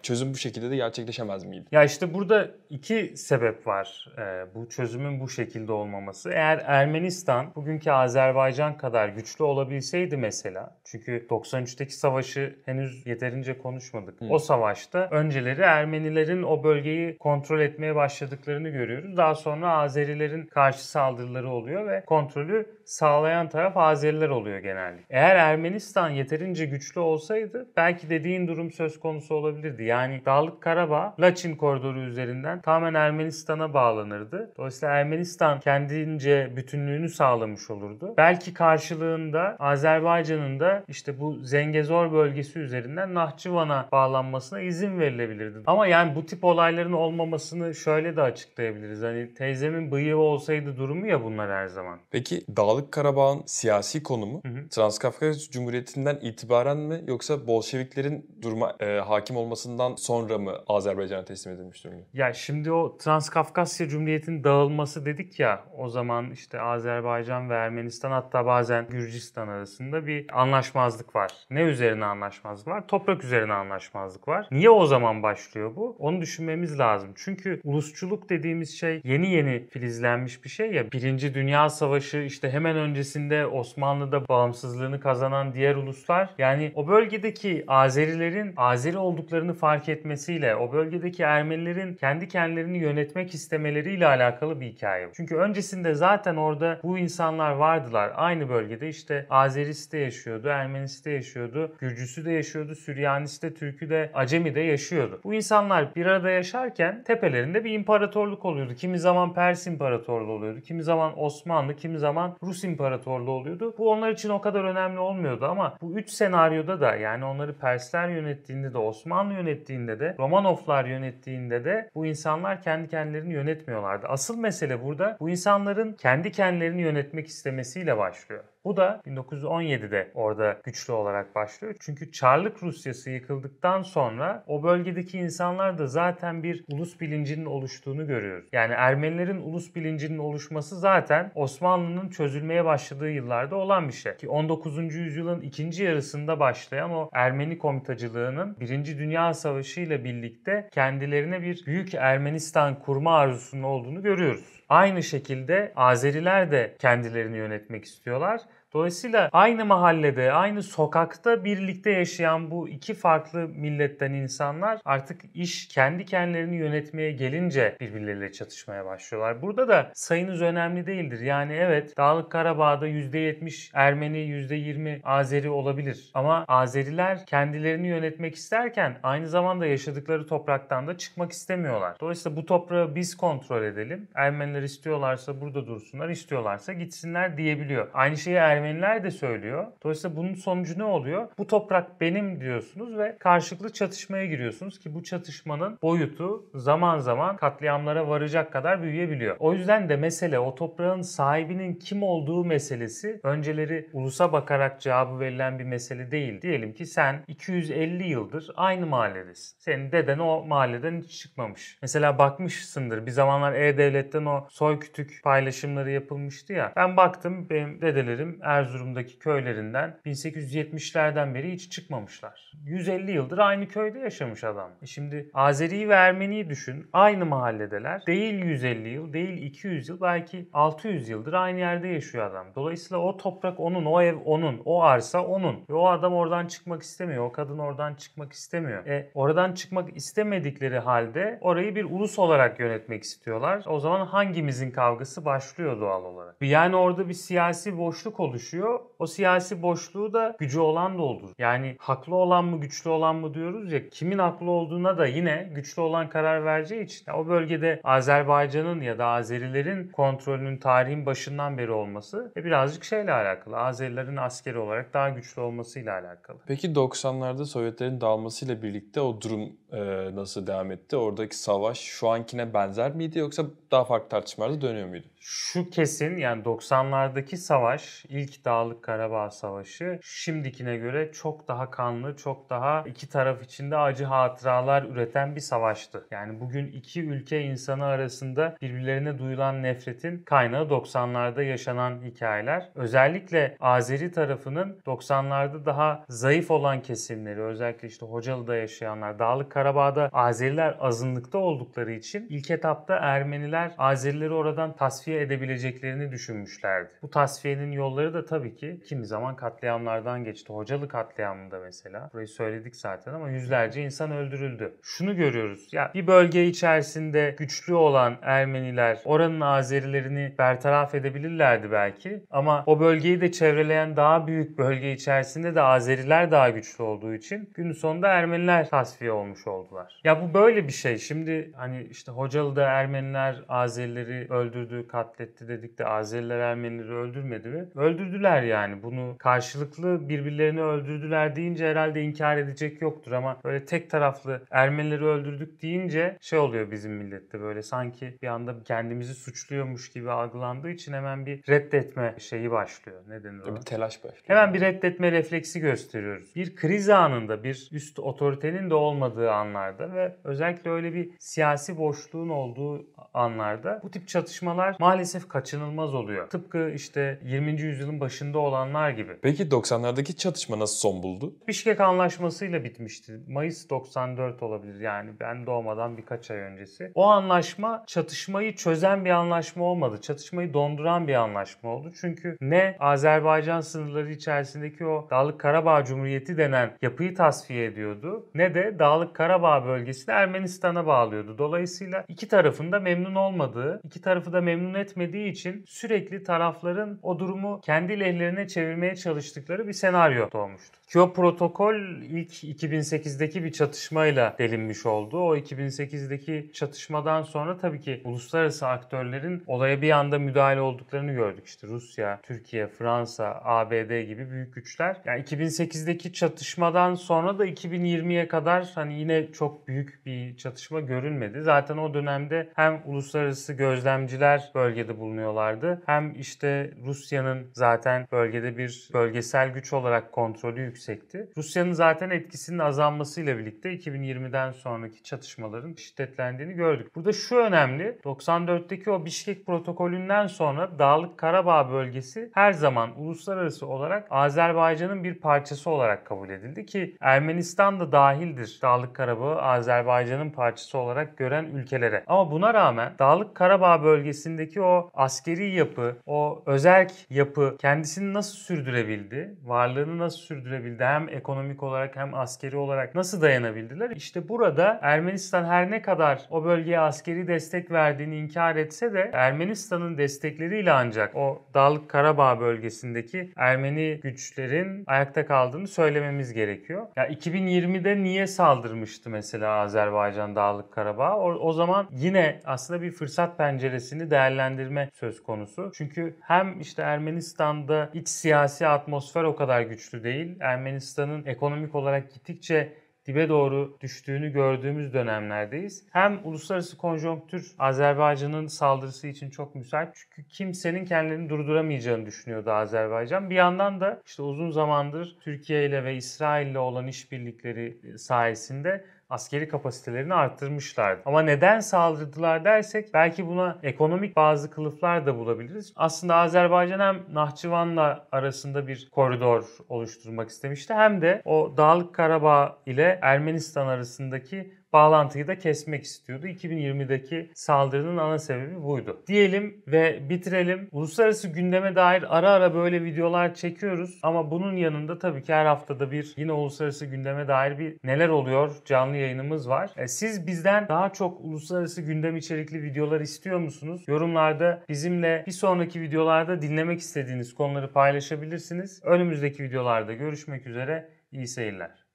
çözüm 0.03 0.33
bu 0.33 0.37
şekilde 0.37 0.71
de 0.71 0.77
gerçekleşemez 0.77 1.45
miydi? 1.45 1.65
Ya 1.73 1.85
işte 1.85 2.15
burada 2.15 2.51
iki 2.71 3.13
sebep 3.17 3.67
var 3.67 4.09
e, 4.19 4.55
bu 4.55 4.69
çözümün 4.69 5.21
bu 5.21 5.29
şekilde 5.29 5.73
olmaması. 5.73 6.31
Eğer 6.31 6.63
Ermenistan 6.67 7.55
bugünkü 7.55 7.91
Azerbaycan 7.91 8.77
kadar 8.77 9.09
güçlü 9.09 9.45
olabilseydi 9.45 10.17
mesela, 10.17 10.77
çünkü 10.85 11.27
93'teki 11.31 11.95
savaşı 11.95 12.57
henüz 12.65 13.07
yeterince 13.07 13.59
konuşmadık. 13.59 14.21
Hı. 14.21 14.25
O 14.31 14.39
savaşta 14.39 15.09
önceleri 15.11 15.61
Ermenilerin 15.61 16.43
o 16.43 16.65
bölgeyi 16.65 17.19
kontrol 17.19 17.61
etmeye 17.61 17.95
başladıklarını 17.95 18.69
görüyoruz. 18.69 19.17
Daha 19.17 19.35
sonra 19.35 19.73
Azerilerin 19.73 20.47
karşı 20.47 20.89
saldırıları 20.89 21.51
oluyor 21.51 21.87
ve 21.87 22.05
kontrolü 22.07 22.67
sağlayan 22.85 23.49
taraf 23.49 23.77
Azeriler 23.77 24.29
oluyor 24.29 24.59
genelde. 24.59 25.01
Eğer 25.11 25.37
Ermenistan 25.37 26.11
yeterince 26.11 26.67
güçlü 26.67 27.01
olsaydı 27.01 27.69
belki 27.77 28.11
dediğin 28.11 28.49
durum 28.49 28.71
söz 28.71 29.01
konusu 29.01 29.35
olabilirdi. 29.67 29.85
Yani 29.85 30.23
Dağlık 30.27 30.61
Karabağ, 30.61 31.15
Laçin 31.21 31.57
koridoru 31.57 32.01
üzerinden 32.01 32.61
tamamen 32.61 32.95
Ermenistan'a 32.95 33.75
bağlanırdı. 33.75 34.53
Dolayısıyla 34.59 34.95
Ermenistan 34.95 35.61
kendince 35.61 36.53
bütünlüğünü 36.57 37.09
sağlamış 37.09 37.71
olurdu. 37.71 38.15
Belki 38.17 38.55
karşılığında 38.55 39.57
Azerbaycan'ın 39.59 40.61
da 40.61 40.85
işte 40.89 41.21
bu 41.21 41.39
Zengezor 41.45 42.13
bölgesi 42.13 42.59
üzerinden 42.59 43.15
Nahçıvan'a 43.15 43.89
bağlanmasına 43.93 44.61
izin 44.61 44.99
verilebilirdi. 44.99 45.59
Ama 45.67 45.87
yani 45.87 46.15
bu 46.15 46.27
tip 46.27 46.45
olayların 46.45 46.93
olmamasını 46.93 47.75
şöyle 47.75 48.17
de 48.17 48.23
açıklayabiliriz. 48.23 49.03
Hani 49.03 49.35
teyzemin 49.35 49.91
bıyığı 49.91 50.19
olsaydı 50.19 50.77
durumu 50.77 51.07
ya 51.07 51.25
bunlar 51.25 51.51
her 51.51 51.67
zaman. 51.67 51.99
Peki 52.11 52.45
Dağlık 52.57 52.93
Karabağ'ın 52.93 53.43
siyasi 53.47 54.03
konumu. 54.03 54.43
Transkafkasya 54.71 55.51
Cumhuriyeti'nden 55.51 56.19
itibaren 56.23 56.77
mi 56.77 57.01
yoksa 57.07 57.47
Bolşeviklerin 57.47 58.27
duruma 58.43 58.77
e, 58.81 58.87
hakim 58.87 59.37
olmasından 59.57 59.95
sonra 59.95 60.39
mı 60.39 60.53
Azerbaycan'a 60.67 61.25
teslim 61.25 61.55
edilmiş 61.55 61.85
durumda? 61.85 62.03
Ya 62.13 62.33
şimdi 62.33 62.73
o 62.73 62.97
Transkafkasya 62.99 63.89
Cumhuriyeti'nin 63.89 64.45
dağılması 64.45 65.07
dedik 65.07 65.41
ya 65.41 65.65
o 65.79 65.89
zaman 65.89 66.31
işte 66.31 66.61
Azerbaycan 66.61 67.51
ve 67.51 67.55
Ermenistan 67.55 68.11
hatta 68.11 68.47
bazen 68.47 68.87
Gürcistan 68.89 69.49
arasında 69.49 70.07
bir 70.07 70.41
anlaşmazlık 70.41 71.17
var. 71.17 71.31
Ne 71.51 71.63
üzerine 71.63 72.05
anlaşmazlık 72.05 72.69
var? 72.69 72.87
Toprak 72.89 73.25
üzerine 73.25 73.53
anlaşmazlık 73.53 74.29
var. 74.29 74.49
Niye 74.51 74.71
o 74.71 74.87
zaman 74.87 75.23
başlıyor 75.23 75.77
bu? 75.77 75.97
Onu 75.99 76.21
düşünmemiz 76.21 76.79
lazım. 76.79 77.11
Çünkü 77.17 77.61
ulusçuluk 77.65 78.29
dediğimiz 78.29 78.79
şey 78.79 79.01
yeni 79.05 79.31
yeni 79.33 79.67
filizlenmiş 79.71 80.45
bir 80.45 80.49
şey 80.49 80.73
ya. 80.73 80.93
Birinci 80.93 81.35
Dünya 81.35 81.69
Savaşı 81.69 82.19
işte 82.19 82.51
hemen 82.51 82.77
öncesinde 82.77 83.47
Osmanlı'da 83.47 84.29
bağımsızlığını 84.29 85.01
kazanan 85.01 85.55
diğer 85.55 85.75
uluslar 85.75 86.35
yani 86.39 86.73
o 86.75 86.89
bölgedeki 86.89 87.65
Azerilerin 87.69 88.55
Azeri 88.57 88.99
olduklarını 88.99 89.46
fark 89.55 89.89
etmesiyle 89.89 90.57
o 90.57 90.73
bölgedeki 90.73 91.23
Ermenilerin 91.23 91.95
kendi 91.95 92.29
kendilerini 92.29 92.79
yönetmek 92.79 93.35
istemeleriyle 93.35 94.07
alakalı 94.07 94.61
bir 94.61 94.67
hikaye. 94.67 95.09
Çünkü 95.17 95.37
öncesinde 95.37 95.95
zaten 95.95 96.37
orada 96.37 96.81
bu 96.83 96.99
insanlar 96.99 97.51
vardılar. 97.51 98.13
Aynı 98.15 98.49
bölgede 98.49 98.89
işte 98.89 99.27
Azerisi 99.31 99.93
de 99.93 99.99
yaşıyordu, 99.99 100.49
Ermenisi 100.49 101.05
de 101.05 101.11
yaşıyordu, 101.11 101.77
Gürcüsü 101.79 102.25
de 102.25 102.33
yaşıyordu, 102.33 102.75
Süryanisi 102.75 103.43
de, 103.43 103.55
Türkü 103.55 103.91
de, 103.91 104.11
Acemi 104.15 104.55
de 104.55 104.61
yaşıyordu. 104.61 105.21
Bu 105.25 105.35
insanlar 105.35 105.95
bir 105.95 106.07
arada 106.07 106.31
yaşarken 106.31 107.05
tepelerinde 107.05 107.65
bir 107.65 107.73
imparatorluk 107.73 108.45
oluyordu. 108.45 108.75
Kimi 108.75 108.99
zaman 108.99 109.35
Pers 109.35 109.67
İmparatorluğu 109.67 110.33
oluyordu, 110.33 110.61
kimi 110.61 110.83
zaman 110.83 111.21
Osmanlı, 111.21 111.77
kimi 111.77 111.99
zaman 111.99 112.37
Rus 112.43 112.65
İmparatorluğu 112.65 113.31
oluyordu. 113.31 113.75
Bu 113.79 113.91
onlar 113.91 114.11
için 114.11 114.29
o 114.31 114.41
kadar 114.41 114.65
önemli 114.65 114.99
olmuyordu 114.99 115.47
ama 115.47 115.77
bu 115.81 115.99
üç 115.99 116.11
senaryoda 116.11 116.81
da 116.81 116.97
yani 116.97 117.25
onları 117.25 117.55
Persler 117.59 118.09
yönettiğinde 118.09 118.73
de 118.73 118.79
Osmanlı 118.79 119.35
yönettiğinde 119.37 120.01
de 120.01 120.17
Romanovlar 120.19 120.85
yönettiğinde 120.85 121.65
de 121.65 121.91
bu 121.95 122.07
insanlar 122.07 122.63
kendi 122.63 122.89
kendilerini 122.89 123.33
yönetmiyorlardı. 123.33 124.07
Asıl 124.07 124.39
mesele 124.39 124.85
burada 124.85 125.17
bu 125.21 125.31
insanların 125.31 125.93
kendi 125.93 126.33
kendilerini 126.33 126.83
yönetmek 126.83 127.27
istemesiyle 127.27 127.99
başlıyor. 127.99 128.45
Bu 128.67 128.77
da 128.77 129.01
1917'de 129.07 130.11
orada 130.15 130.61
güçlü 130.65 130.93
olarak 130.93 131.35
başlıyor. 131.35 131.75
Çünkü 131.81 132.13
Çarlık 132.13 132.63
Rusyası 132.63 133.11
yıkıldıktan 133.11 133.83
sonra 133.83 134.45
o 134.47 134.63
bölgedeki 134.63 135.19
insanlar 135.19 135.79
da 135.79 135.87
zaten 135.87 136.43
bir 136.43 136.65
ulus 136.69 137.01
bilincinin 137.01 137.45
oluştuğunu 137.45 138.07
görüyoruz. 138.07 138.49
Yani 138.53 138.73
Ermenilerin 138.73 139.41
ulus 139.41 139.75
bilincinin 139.75 140.19
oluşması 140.19 140.79
zaten 140.79 141.33
Osmanlı'nın 141.35 142.09
çözülmeye 142.09 142.65
başladığı 142.65 143.11
yıllarda 143.11 143.57
olan 143.57 143.89
bir 143.89 143.93
şey. 143.93 144.17
Ki 144.17 144.29
19. 144.29 144.95
yüzyılın 144.95 145.41
ikinci 145.41 145.85
yarısında 145.85 146.41
başlayan 146.41 146.91
o 146.91 147.11
Ermeni 147.13 147.59
komitacılığının 147.59 148.57
1. 148.61 148.99
Dünya 148.99 149.35
Savaşı 149.35 149.81
ile 149.81 150.05
birlikte 150.05 150.69
kendilerine 150.73 151.43
bir 151.43 151.67
büyük 151.67 151.95
Ermenistan 151.95 152.79
kurma 152.79 153.17
arzusunun 153.19 153.63
olduğunu 153.63 154.03
görüyoruz. 154.03 154.57
Aynı 154.69 155.03
şekilde 155.03 155.73
Azeriler 155.77 156.51
de 156.51 156.77
kendilerini 156.79 157.37
yönetmek 157.37 157.85
istiyorlar. 157.85 158.41
Dolayısıyla 158.77 159.29
aynı 159.33 159.65
mahallede, 159.65 160.33
aynı 160.33 160.63
sokakta 160.63 161.45
birlikte 161.45 161.91
yaşayan 161.91 162.51
bu 162.51 162.69
iki 162.69 162.95
farklı 162.95 163.49
milletten 163.49 164.13
insanlar 164.13 164.81
artık 164.85 165.21
iş 165.35 165.69
kendi 165.69 166.05
kendilerini 166.05 166.57
yönetmeye 166.57 167.13
gelince 167.13 167.77
birbirleriyle 167.81 168.33
çatışmaya 168.33 168.85
başlıyorlar. 168.85 169.43
Burada 169.43 169.69
da 169.69 169.91
sayınız 169.95 170.43
önemli 170.43 170.87
değildir. 170.87 171.21
Yani 171.21 171.53
evet 171.53 171.97
Dağlık 171.97 172.33
Karabağ'da 172.33 172.89
%70 172.89 173.71
Ermeni, 173.75 174.19
%20 174.19 175.01
Azeri 175.05 175.51
olabilir. 175.51 176.11
Ama 176.15 176.45
Azeriler 176.49 177.27
kendilerini 177.27 177.87
yönetmek 177.89 178.35
isterken 178.35 178.99
aynı 179.03 179.29
zamanda 179.29 179.67
yaşadıkları 179.67 180.27
topraktan 180.27 180.87
da 180.87 180.99
çıkmak 180.99 181.33
istemiyorlar. 181.33 181.97
Dolayısıyla 182.01 182.37
bu 182.37 182.47
toprağı 182.47 182.95
biz 182.95 183.17
kontrol 183.17 183.63
edelim. 183.63 184.09
Ermeniler 184.15 184.63
istiyorlarsa 184.63 185.41
burada 185.41 185.67
dursunlar, 185.67 186.09
istiyorlarsa 186.09 186.73
gitsinler 186.73 187.37
diyebiliyor. 187.37 187.89
Aynı 187.95 188.17
şeyi 188.17 188.37
Ermeniler 188.67 189.05
de 189.05 189.11
söylüyor. 189.11 189.67
Dolayısıyla 189.83 190.17
bunun 190.17 190.35
sonucu 190.35 190.79
ne 190.79 190.85
oluyor? 190.85 191.29
Bu 191.39 191.47
toprak 191.47 192.01
benim 192.01 192.41
diyorsunuz 192.41 192.99
ve 192.99 193.17
karşılıklı 193.19 193.73
çatışmaya 193.73 194.27
giriyorsunuz 194.27 194.79
ki 194.79 194.95
bu 194.95 195.03
çatışmanın 195.03 195.79
boyutu 195.83 196.45
zaman 196.55 196.99
zaman 196.99 197.37
katliamlara 197.37 198.09
varacak 198.09 198.53
kadar 198.53 198.83
büyüyebiliyor. 198.83 199.37
O 199.39 199.53
yüzden 199.53 199.89
de 199.89 199.97
mesele 199.97 200.39
o 200.39 200.55
toprağın 200.55 201.03
sahibinin 201.03 201.75
kim 201.75 202.03
olduğu 202.03 202.45
meselesi 202.45 203.21
önceleri 203.23 203.91
ulusa 203.93 204.33
bakarak 204.33 204.81
cevabı 204.81 205.21
verilen 205.21 205.59
bir 205.59 205.65
mesele 205.65 206.11
değil. 206.11 206.43
Diyelim 206.43 206.73
ki 206.73 206.87
sen 206.87 207.25
250 207.29 208.09
yıldır 208.09 208.51
aynı 208.57 208.87
mahalledesin. 208.87 209.57
Senin 209.59 209.93
deden 209.93 210.19
o 210.19 210.45
mahalleden 210.45 211.01
hiç 211.01 211.19
çıkmamış. 211.21 211.79
Mesela 211.83 212.19
bakmışsındır 212.19 213.07
bir 213.07 213.11
zamanlar 213.11 213.53
E-Devlet'ten 213.53 214.27
o 214.27 214.47
soy 214.51 214.79
kütük 214.79 215.21
paylaşımları 215.25 215.91
yapılmıştı 215.91 216.53
ya. 216.53 216.73
Ben 216.77 216.97
baktım 216.97 217.47
benim 217.51 217.81
dedelerim 217.81 218.39
Erzurum'daki 218.47 219.19
köylerinden 219.19 219.97
1870'lerden 220.07 221.35
beri 221.35 221.53
hiç 221.53 221.73
çıkmamışlar. 221.73 222.53
150 222.65 223.11
yıldır 223.11 223.39
aynı 223.39 223.69
köyde 223.69 223.99
yaşamış 223.99 224.45
adam. 224.45 224.71
E 224.83 224.87
şimdi 224.87 225.31
Azeri 225.35 225.89
ve 225.89 225.95
Ermeni'yi 225.95 226.51
düşün. 226.51 226.91
Aynı 226.93 227.27
mahalledeler. 227.27 228.07
Değil 228.07 228.45
150 228.45 228.89
yıl, 228.89 229.13
değil 229.13 229.43
200 229.43 229.89
yıl, 229.89 230.01
belki 230.01 230.49
600 230.53 231.09
yıldır 231.09 231.33
aynı 231.33 231.59
yerde 231.59 231.89
yaşıyor 231.89 232.31
adam. 232.31 232.47
Dolayısıyla 232.55 233.03
o 233.03 233.17
toprak 233.17 233.61
onun, 233.61 233.85
o 233.85 234.01
ev 234.01 234.17
onun, 234.25 234.63
o 234.65 234.83
arsa 234.83 235.27
onun. 235.27 235.65
Ve 235.71 235.75
o 235.75 235.87
adam 235.87 236.15
oradan 236.15 236.47
çıkmak 236.47 236.83
istemiyor. 236.83 237.25
O 237.25 237.33
kadın 237.33 237.59
oradan 237.59 237.95
çıkmak 237.95 238.33
istemiyor. 238.33 238.87
E 238.87 239.11
oradan 239.15 239.53
çıkmak 239.53 239.97
istemedikleri 239.97 240.79
halde 240.79 241.39
orayı 241.41 241.75
bir 241.75 241.85
ulus 241.85 242.19
olarak 242.19 242.61
yönetmek 242.61 243.03
istiyorlar. 243.03 243.65
O 243.67 243.81
zaman 243.81 244.07
hangimizin 244.07 244.71
kavgası 244.71 245.25
başlıyor 245.25 245.81
doğal 245.81 246.05
olarak? 246.05 246.37
Yani 246.41 246.77
orada 246.77 247.09
bir 247.09 247.15
siyasi 247.15 247.79
boşluk 247.79 248.21
oluşuyor 248.21 248.36
oluşuyor. 248.37 248.81
O 248.99 249.07
siyasi 249.07 249.63
boşluğu 249.63 250.13
da 250.13 250.37
gücü 250.39 250.61
olan 250.61 250.99
doldurur. 250.99 251.33
Yani 251.39 251.77
haklı 251.79 252.15
olan 252.15 252.45
mı 252.45 252.61
güçlü 252.61 252.91
olan 252.91 253.17
mı 253.17 253.35
diyoruz 253.35 253.73
ya 253.73 253.89
kimin 253.89 254.19
haklı 254.19 254.51
olduğuna 254.51 254.99
da 254.99 255.07
yine 255.07 255.51
güçlü 255.55 255.83
olan 255.83 256.09
karar 256.09 256.45
vereceği 256.45 256.85
için 256.85 257.11
o 257.13 257.29
bölgede 257.29 257.81
Azerbaycan'ın 257.85 258.81
ya 258.81 258.99
da 258.99 259.07
Azerilerin 259.07 259.89
kontrolünün 259.89 260.59
tarihin 260.59 261.07
başından 261.07 261.59
beri 261.59 261.73
olması 261.73 262.33
e, 262.37 262.45
birazcık 262.45 262.85
şeyle 262.85 263.13
alakalı. 263.13 263.57
Azerilerin 263.57 264.17
askeri 264.17 264.59
olarak 264.59 264.95
daha 264.95 265.09
güçlü 265.09 265.43
olmasıyla 265.43 265.93
alakalı. 265.93 266.39
Peki 266.47 266.69
90'larda 266.69 267.45
Sovyetlerin 267.45 268.01
dağılmasıyla 268.01 268.63
birlikte 268.63 269.01
o 269.01 269.21
durum 269.21 269.53
e, 269.73 269.81
nasıl 270.17 270.47
devam 270.47 270.71
etti? 270.71 270.97
Oradaki 270.97 271.39
savaş 271.39 271.79
şu 271.79 272.09
ankine 272.09 272.55
benzer 272.55 272.95
miydi 272.95 273.19
yoksa 273.19 273.45
daha 273.71 273.85
farklı 273.85 274.09
tartışmalarda 274.09 274.61
dönüyor 274.61 274.89
muydu? 274.89 275.07
Şu 275.29 275.71
kesin 275.71 276.17
yani 276.17 276.43
90'lardaki 276.43 277.37
savaş, 277.37 278.05
ilk 278.09 278.45
Dağlık 278.45 278.85
Karabağ 278.85 279.31
Savaşı 279.31 279.99
şimdikine 280.03 280.77
göre 280.77 281.13
çok 281.13 281.49
daha 281.49 281.71
kanlı, 281.71 282.17
çok 282.17 282.51
daha 282.51 282.83
iki 282.83 283.09
taraf 283.09 283.43
içinde 283.43 283.77
acı 283.77 284.05
hatıralar 284.05 284.83
üreten 284.83 285.37
bir 285.37 285.41
savaştı. 285.41 286.07
Yani 286.11 286.41
bugün 286.41 286.67
iki 286.67 287.03
ülke 287.03 287.41
insanı 287.41 287.85
arasında 287.85 288.57
birbirlerine 288.63 289.19
duyulan 289.19 289.63
nefretin 289.63 290.23
kaynağı 290.23 290.65
90'larda 290.65 291.43
yaşanan 291.43 292.03
hikayeler. 292.03 292.71
Özellikle 292.75 293.57
Azeri 293.61 294.13
tarafının 294.13 294.81
90'larda 294.87 295.67
daha 295.67 296.05
zayıf 296.09 296.51
olan 296.51 296.83
kesimleri, 296.83 297.43
özellikle 297.43 297.89
işte 297.89 298.07
Hocalı'da 298.07 298.57
yaşayanlar, 298.57 299.19
Dağlık 299.19 299.53
Karabağ'da 299.53 300.09
Azeriler 300.13 300.77
azınlıkta 300.81 301.39
oldukları 301.39 301.93
için 301.93 302.27
ilk 302.31 302.51
etapta 302.51 302.97
Ermeniler 302.97 303.75
Azerileri 303.79 304.33
oradan 304.33 304.77
tasfiye 304.77 305.16
edebileceklerini 305.23 306.13
düşünmüşlerdi. 306.13 306.93
Bu 307.03 307.11
tasfiyenin 307.11 307.73
yolları 307.73 308.15
da 308.15 308.27
tabii 308.27 308.55
ki 308.55 308.81
kimi 308.87 309.07
zaman 309.07 309.37
katliamlardan 309.37 310.25
geçti. 310.25 310.53
Hocalı 310.53 310.89
katliamında 310.89 311.59
mesela. 311.59 312.11
Burayı 312.13 312.29
söyledik 312.29 312.77
zaten 312.77 313.15
ama 313.15 313.31
yüzlerce 313.31 313.83
insan 313.83 314.13
öldürüldü. 314.13 314.77
Şunu 314.83 315.17
görüyoruz. 315.17 315.69
Ya 315.73 315.91
bir 315.95 316.07
bölge 316.07 316.45
içerisinde 316.45 317.35
güçlü 317.39 317.75
olan 317.75 318.17
Ermeniler 318.23 318.99
oranın 319.05 319.41
Azerilerini 319.41 320.35
bertaraf 320.39 320.95
edebilirlerdi 320.95 321.73
belki 321.73 322.25
ama 322.31 322.65
o 322.67 322.81
bölgeyi 322.81 323.21
de 323.21 323.33
çevreleyen 323.33 323.97
daha 323.97 324.27
büyük 324.27 324.59
bölge 324.59 324.93
içerisinde 324.93 325.55
de 325.55 325.61
Azeriler 325.61 326.31
daha 326.31 326.51
güçlü 326.51 326.85
olduğu 326.85 327.15
için 327.15 327.51
günün 327.55 327.73
sonunda 327.73 328.09
Ermeniler 328.09 328.69
tasfiye 328.69 329.13
olmuş 329.13 329.47
oldular. 329.47 330.01
Ya 330.05 330.23
bu 330.23 330.35
böyle 330.35 330.67
bir 330.67 330.73
şey. 330.73 330.99
Şimdi 330.99 331.53
hani 331.57 331.87
işte 331.91 332.13
Hocalı'da 332.13 332.63
Ermeniler 332.63 333.45
Azerileri 333.49 334.33
öldürdü, 334.33 334.89
katletti 335.07 335.49
dedik 335.49 335.79
de 335.79 335.87
Azeriler 335.87 336.39
Ermenileri 336.39 336.93
öldürmedi 336.93 337.49
mi? 337.49 337.69
Öldürdüler 337.75 338.43
yani. 338.43 338.83
Bunu 338.83 339.17
karşılıklı 339.19 340.09
birbirlerini 340.09 340.63
öldürdüler 340.63 341.37
deyince 341.37 341.67
herhalde 341.67 342.03
inkar 342.03 342.37
edecek 342.37 342.83
yoktur 342.83 343.13
ama 343.13 343.41
böyle 343.45 343.65
tek 343.65 343.91
taraflı 343.91 344.43
Ermenileri 344.51 345.05
öldürdük 345.05 345.63
deyince 345.63 346.17
şey 346.21 346.39
oluyor 346.39 346.71
bizim 346.71 346.93
millette 346.93 347.41
böyle 347.41 347.63
sanki 347.63 348.19
bir 348.23 348.27
anda 348.27 348.55
kendimizi 348.65 349.15
suçluyormuş 349.15 349.91
gibi 349.91 350.11
algılandığı 350.11 350.71
için 350.71 350.93
hemen 350.93 351.27
bir 351.27 351.43
reddetme 351.49 352.15
şeyi 352.19 352.51
başlıyor. 352.51 353.03
Ne 353.09 353.25
denir 353.25 353.43
ona? 353.43 353.57
Bir 353.57 353.61
telaş 353.61 354.05
başlıyor. 354.05 354.25
Hemen 354.27 354.55
bir 354.55 354.61
reddetme 354.61 355.13
refleksi 355.13 355.61
gösteriyoruz. 355.61 356.37
Bir 356.37 356.57
kriz 356.57 356.89
anında 356.89 357.45
bir 357.45 357.69
üst 357.73 357.99
otoritenin 357.99 358.71
de 358.71 358.75
olmadığı 358.75 359.33
anlarda 359.33 359.95
ve 359.95 360.17
özellikle 360.25 360.71
öyle 360.71 360.95
bir 360.95 361.11
siyasi 361.19 361.79
boşluğun 361.79 362.29
olduğu 362.29 362.87
anlarda 363.15 363.81
bu 363.83 363.91
tip 363.91 364.09
çatışmalar 364.09 364.77
maalesef 364.87 365.29
kaçınılmaz 365.29 365.95
oluyor. 365.95 366.31
Tıpkı 366.31 366.71
işte 366.71 367.19
20. 367.25 367.61
yüzyılın 367.61 368.01
başında 368.01 368.39
olanlar 368.39 368.91
gibi. 368.91 369.17
Peki 369.23 369.43
90'lardaki 369.43 370.17
çatışma 370.17 370.59
nasıl 370.59 370.77
son 370.77 371.03
buldu? 371.03 371.35
Bişkek 371.49 371.81
Anlaşması'yla 371.81 372.65
bitmişti. 372.65 373.21
Mayıs 373.29 373.71
94 373.71 374.43
olabilir 374.43 374.81
yani 374.81 375.11
ben 375.21 375.47
doğmadan 375.47 375.97
birkaç 375.97 376.31
ay 376.31 376.39
öncesi. 376.39 376.93
O 376.95 377.05
anlaşma 377.05 377.85
çatışmayı 377.87 378.57
çözen 378.57 379.05
bir 379.05 379.11
anlaşma 379.11 379.65
olmadı. 379.65 380.01
Çatışmayı 380.01 380.55
donduran 380.55 381.09
bir 381.09 381.15
anlaşma 381.15 381.71
oldu. 381.71 381.93
Çünkü 382.01 382.37
ne 382.41 382.77
Azerbaycan 382.81 383.61
sınırları 383.61 384.11
içerisindeki 384.11 384.87
o 384.87 385.07
Dağlık 385.11 385.41
Karabağ 385.41 385.85
Cumhuriyeti 385.85 386.37
denen 386.37 386.71
yapıyı 386.83 387.15
tasfiye 387.15 387.65
ediyordu 387.65 388.27
ne 388.35 388.55
de 388.55 388.79
Dağlık 388.79 389.15
Karabağ 389.15 389.67
bölgesini 389.67 390.15
Ermenistan'a 390.15 390.87
bağlıyordu. 390.87 391.39
Dolayısıyla 391.39 392.05
iki 392.09 392.29
tarafın 392.29 392.73
da 392.73 392.81
memnun 392.81 393.15
olmadığı, 393.15 393.81
iki 393.85 394.01
tarafı 394.01 394.33
da 394.33 394.41
memnun 394.41 394.76
etmediği 394.77 395.31
için 395.33 395.65
sürekli 395.69 396.25
tarafların 396.25 396.99
o 397.03 397.19
durumu 397.19 397.61
kendi 397.61 398.01
lehlerine 398.01 398.49
çevirmeye 398.49 398.97
çalıştıkları 398.97 399.69
bir 399.69 399.73
senaryo 399.73 400.31
doğmuştu. 400.33 400.79
Ki 400.87 401.01
o 401.01 401.13
protokol 401.13 401.75
ilk 402.03 402.45
2008'deki 402.45 403.45
bir 403.45 403.53
çatışmayla 403.53 404.37
delinmiş 404.39 404.87
oldu. 404.87 405.19
O 405.19 405.37
2008'deki 405.37 406.51
çatışmadan 406.53 407.23
sonra 407.23 407.59
tabii 407.59 407.81
ki 407.81 408.01
uluslararası 408.05 408.67
aktörlerin 408.67 409.43
olaya 409.47 409.83
bir 409.83 409.91
anda 409.91 410.19
müdahale 410.19 410.61
olduklarını 410.61 411.13
gördük. 411.13 411.47
İşte 411.47 411.67
Rusya, 411.67 412.21
Türkiye, 412.23 412.67
Fransa, 412.67 413.41
ABD 413.45 414.03
gibi 414.07 414.31
büyük 414.31 414.55
güçler. 414.55 414.97
Yani 415.05 415.23
2008'deki 415.23 416.13
çatışmadan 416.13 416.95
sonra 416.95 417.39
da 417.39 417.47
2020'ye 417.47 418.29
kadar 418.29 418.73
hani 418.75 418.99
yine 418.99 419.33
çok 419.33 419.69
büyük 419.69 420.07
bir 420.07 420.37
çatışma 420.37 420.81
görülmedi. 420.81 421.43
Zaten 421.43 421.77
o 421.77 421.95
dönemde 421.95 422.49
hem 422.55 422.83
uluslararası 422.85 423.53
gözlemciler 423.53 424.51
bölgede 424.55 424.99
bulunuyorlardı 424.99 425.83
hem 425.87 426.15
işte 426.21 426.71
Rusya'nın 426.85 427.47
zaten 427.53 428.07
bölgede 428.13 428.59
bir 428.59 428.89
bölgesel 428.93 429.49
güç 429.49 429.73
olarak 429.73 430.13
kontrolü 430.13 430.76
yüksekti. 430.77 431.29
Rusya'nın 431.37 431.73
zaten 431.73 432.11
etkisinin 432.11 432.59
azalmasıyla 432.59 433.39
birlikte 433.39 433.75
2020'den 433.75 434.53
sonraki 434.53 435.03
çatışmaların 435.03 435.75
şiddetlendiğini 435.75 436.53
gördük. 436.53 436.95
Burada 436.95 437.13
şu 437.13 437.37
önemli. 437.37 437.99
94'teki 438.05 438.91
o 438.91 439.05
Bişkek 439.05 439.47
protokolünden 439.47 440.27
sonra 440.27 440.79
Dağlık 440.79 441.19
Karabağ 441.19 441.71
bölgesi 441.73 442.31
her 442.35 442.53
zaman 442.53 443.01
uluslararası 443.01 443.67
olarak 443.67 444.07
Azerbaycan'ın 444.11 445.05
bir 445.05 445.15
parçası 445.15 445.71
olarak 445.71 446.07
kabul 446.07 446.29
edildi 446.29 446.67
ki 446.67 446.97
Ermenistan 447.01 447.81
da 447.81 447.93
dahildir 447.93 448.59
Dağlık 448.63 448.95
Karabağ'ı 448.95 449.43
Azerbaycan'ın 449.43 450.31
parçası 450.31 450.79
olarak 450.79 451.17
gören 451.17 451.45
ülkelere. 451.45 452.05
Ama 452.07 452.31
buna 452.31 452.55
rağmen 452.55 452.93
Dağlık 452.99 453.35
Karabağ 453.35 453.83
bölgesindeki 453.83 454.63
o 454.63 454.91
askeri 454.95 455.51
yapı, 455.51 455.97
o 456.07 456.43
özerk 456.47 456.93
yapı 457.11 457.57
kendisini 457.61 458.15
nasıl 458.15 458.37
sürdürebildi? 458.39 459.35
Varlığını 459.45 459.99
nasıl 459.99 460.19
sürdürebildi? 460.19 460.66
Hem 460.67 461.09
ekonomik 461.09 461.63
olarak 461.63 461.97
hem 461.97 462.15
askeri 462.15 462.57
olarak 462.57 462.95
nasıl 462.95 463.21
dayanabildiler? 463.21 463.91
İşte 463.91 464.29
burada 464.29 464.79
Ermenistan 464.83 465.45
her 465.45 465.71
ne 465.71 465.83
kadar 465.83 466.21
o 466.31 466.45
bölgeye 466.45 466.81
askeri 466.81 467.29
destek 467.29 467.71
verdiğini 467.71 468.17
inkar 468.17 468.57
etse 468.57 468.93
de 468.93 469.11
Ermenistan'ın 469.13 469.99
destekleriyle 469.99 470.73
ancak 470.73 471.17
o 471.17 471.43
Dağlık 471.55 471.91
Karabağ 471.91 472.41
bölgesindeki 472.41 473.33
Ermeni 473.37 474.01
güçlerin 474.03 474.85
ayakta 474.87 475.27
kaldığını 475.27 475.69
söylememiz 475.69 476.33
gerekiyor. 476.33 476.87
Ya 476.97 477.09
2020'de 477.09 478.03
niye 478.03 478.27
saldırmıştı 478.27 479.11
mesela 479.11 479.51
Azerbaycan 479.51 480.37
Dağlık 480.37 480.73
Karabağ? 480.73 481.17
O, 481.17 481.33
o 481.33 481.53
zaman 481.53 481.89
yine 481.91 482.41
aslında 482.45 482.83
bir 482.83 482.91
fırsat 482.91 483.39
penceresini 483.39 484.11
değerlendirme 484.11 484.91
söz 484.95 485.23
konusu. 485.23 485.71
Çünkü 485.75 486.17
hem 486.21 486.61
işte 486.61 486.83
Ermenistan'da 486.83 487.91
iç 487.95 488.09
siyasi 488.09 488.67
atmosfer 488.67 489.25
o 489.25 489.37
kadar 489.37 489.61
güçlü 489.61 490.05
değil. 490.05 490.37
Ermenistan'ın 490.57 491.25
ekonomik 491.25 491.75
olarak 491.75 492.13
gittikçe 492.13 492.73
dibe 493.07 493.29
doğru 493.29 493.77
düştüğünü 493.81 494.33
gördüğümüz 494.33 494.95
dönemlerdeyiz. 494.95 495.87
Hem 495.93 496.21
uluslararası 496.25 496.77
konjonktür 496.77 497.55
Azerbaycan'ın 497.59 498.47
saldırısı 498.47 499.07
için 499.07 499.31
çok 499.31 499.55
müsait. 499.55 499.89
Çünkü 499.95 500.29
kimsenin 500.29 500.85
kendilerini 500.85 501.29
durduramayacağını 501.29 502.07
düşünüyordu 502.07 502.51
Azerbaycan. 502.51 503.31
Bir 503.31 503.35
yandan 503.35 503.81
da 503.81 504.03
işte 504.07 504.23
uzun 504.23 504.51
zamandır 504.51 505.17
Türkiye 505.21 505.67
ile 505.67 505.85
ve 505.85 505.97
İsrail 505.97 506.47
ile 506.47 506.59
olan 506.59 506.87
işbirlikleri 506.87 507.99
sayesinde 507.99 508.85
askeri 509.11 509.49
kapasitelerini 509.49 510.15
arttırmışlardı. 510.15 511.03
Ama 511.05 511.23
neden 511.23 511.61
saldırdılar 511.61 512.45
dersek 512.45 512.95
belki 512.95 513.27
buna 513.27 513.59
ekonomik 513.63 514.17
bazı 514.17 514.51
kılıflar 514.51 515.07
da 515.07 515.19
bulabiliriz. 515.19 515.73
Aslında 515.77 516.15
Azerbaycan 516.15 516.81
hem 516.81 517.15
Nahçıvan'la 517.15 518.09
arasında 518.13 518.67
bir 518.69 518.89
koridor 518.91 519.45
oluşturmak 519.69 520.29
istemişti 520.29 520.75
hem 520.75 521.03
de 521.03 521.23
o 521.25 521.55
Dağlık 521.57 521.95
Karabağ 521.95 522.59
ile 522.67 522.99
Ermenistan 523.03 523.67
arasındaki 523.67 524.56
bağlantıyı 524.73 525.27
da 525.27 525.39
kesmek 525.39 525.85
istiyordu. 525.85 526.27
2020'deki 526.27 527.31
saldırının 527.35 527.97
ana 527.97 528.19
sebebi 528.19 528.63
buydu. 528.63 529.03
Diyelim 529.07 529.63
ve 529.67 530.09
bitirelim. 530.11 530.69
Uluslararası 530.73 531.29
gündeme 531.29 531.77
dair 531.77 532.19
ara 532.19 532.31
ara 532.31 532.55
böyle 532.55 532.85
videolar 532.85 533.35
çekiyoruz 533.35 533.99
ama 534.03 534.31
bunun 534.31 534.57
yanında 534.57 534.99
tabii 534.99 535.23
ki 535.23 535.35
her 535.35 535.47
haftada 535.47 535.91
bir 535.91 536.15
yine 536.17 536.33
uluslararası 536.33 536.87
gündeme 536.87 537.29
dair 537.29 537.59
bir 537.59 537.77
neler 537.85 538.09
oluyor 538.09 538.53
canlı 538.65 538.97
yayınımız 538.97 539.49
var. 539.49 539.71
E, 539.77 539.89
Siz 539.89 540.27
bizden 540.27 540.69
daha 540.69 540.93
çok 540.93 541.21
uluslararası 541.21 541.83
gündem 541.83 542.17
içerikli 542.17 542.63
videolar 542.63 543.01
istiyor 543.01 543.39
musunuz? 543.39 543.85
Yorumlarda 543.89 544.63
bizimle 544.69 545.25
bir 545.27 545.33
sonraki 545.33 545.81
videolarda 545.81 546.43
dinlemek 546.43 546.81
istediğiniz 546.81 547.35
konuları 547.35 547.73
paylaşabilirsiniz. 547.73 548.81
Önümüzdeki 548.85 549.43
videolarda 549.43 549.93
görüşmek 549.93 550.47
üzere. 550.47 550.89
İyi 551.13 551.27
seyirler. 551.27 551.86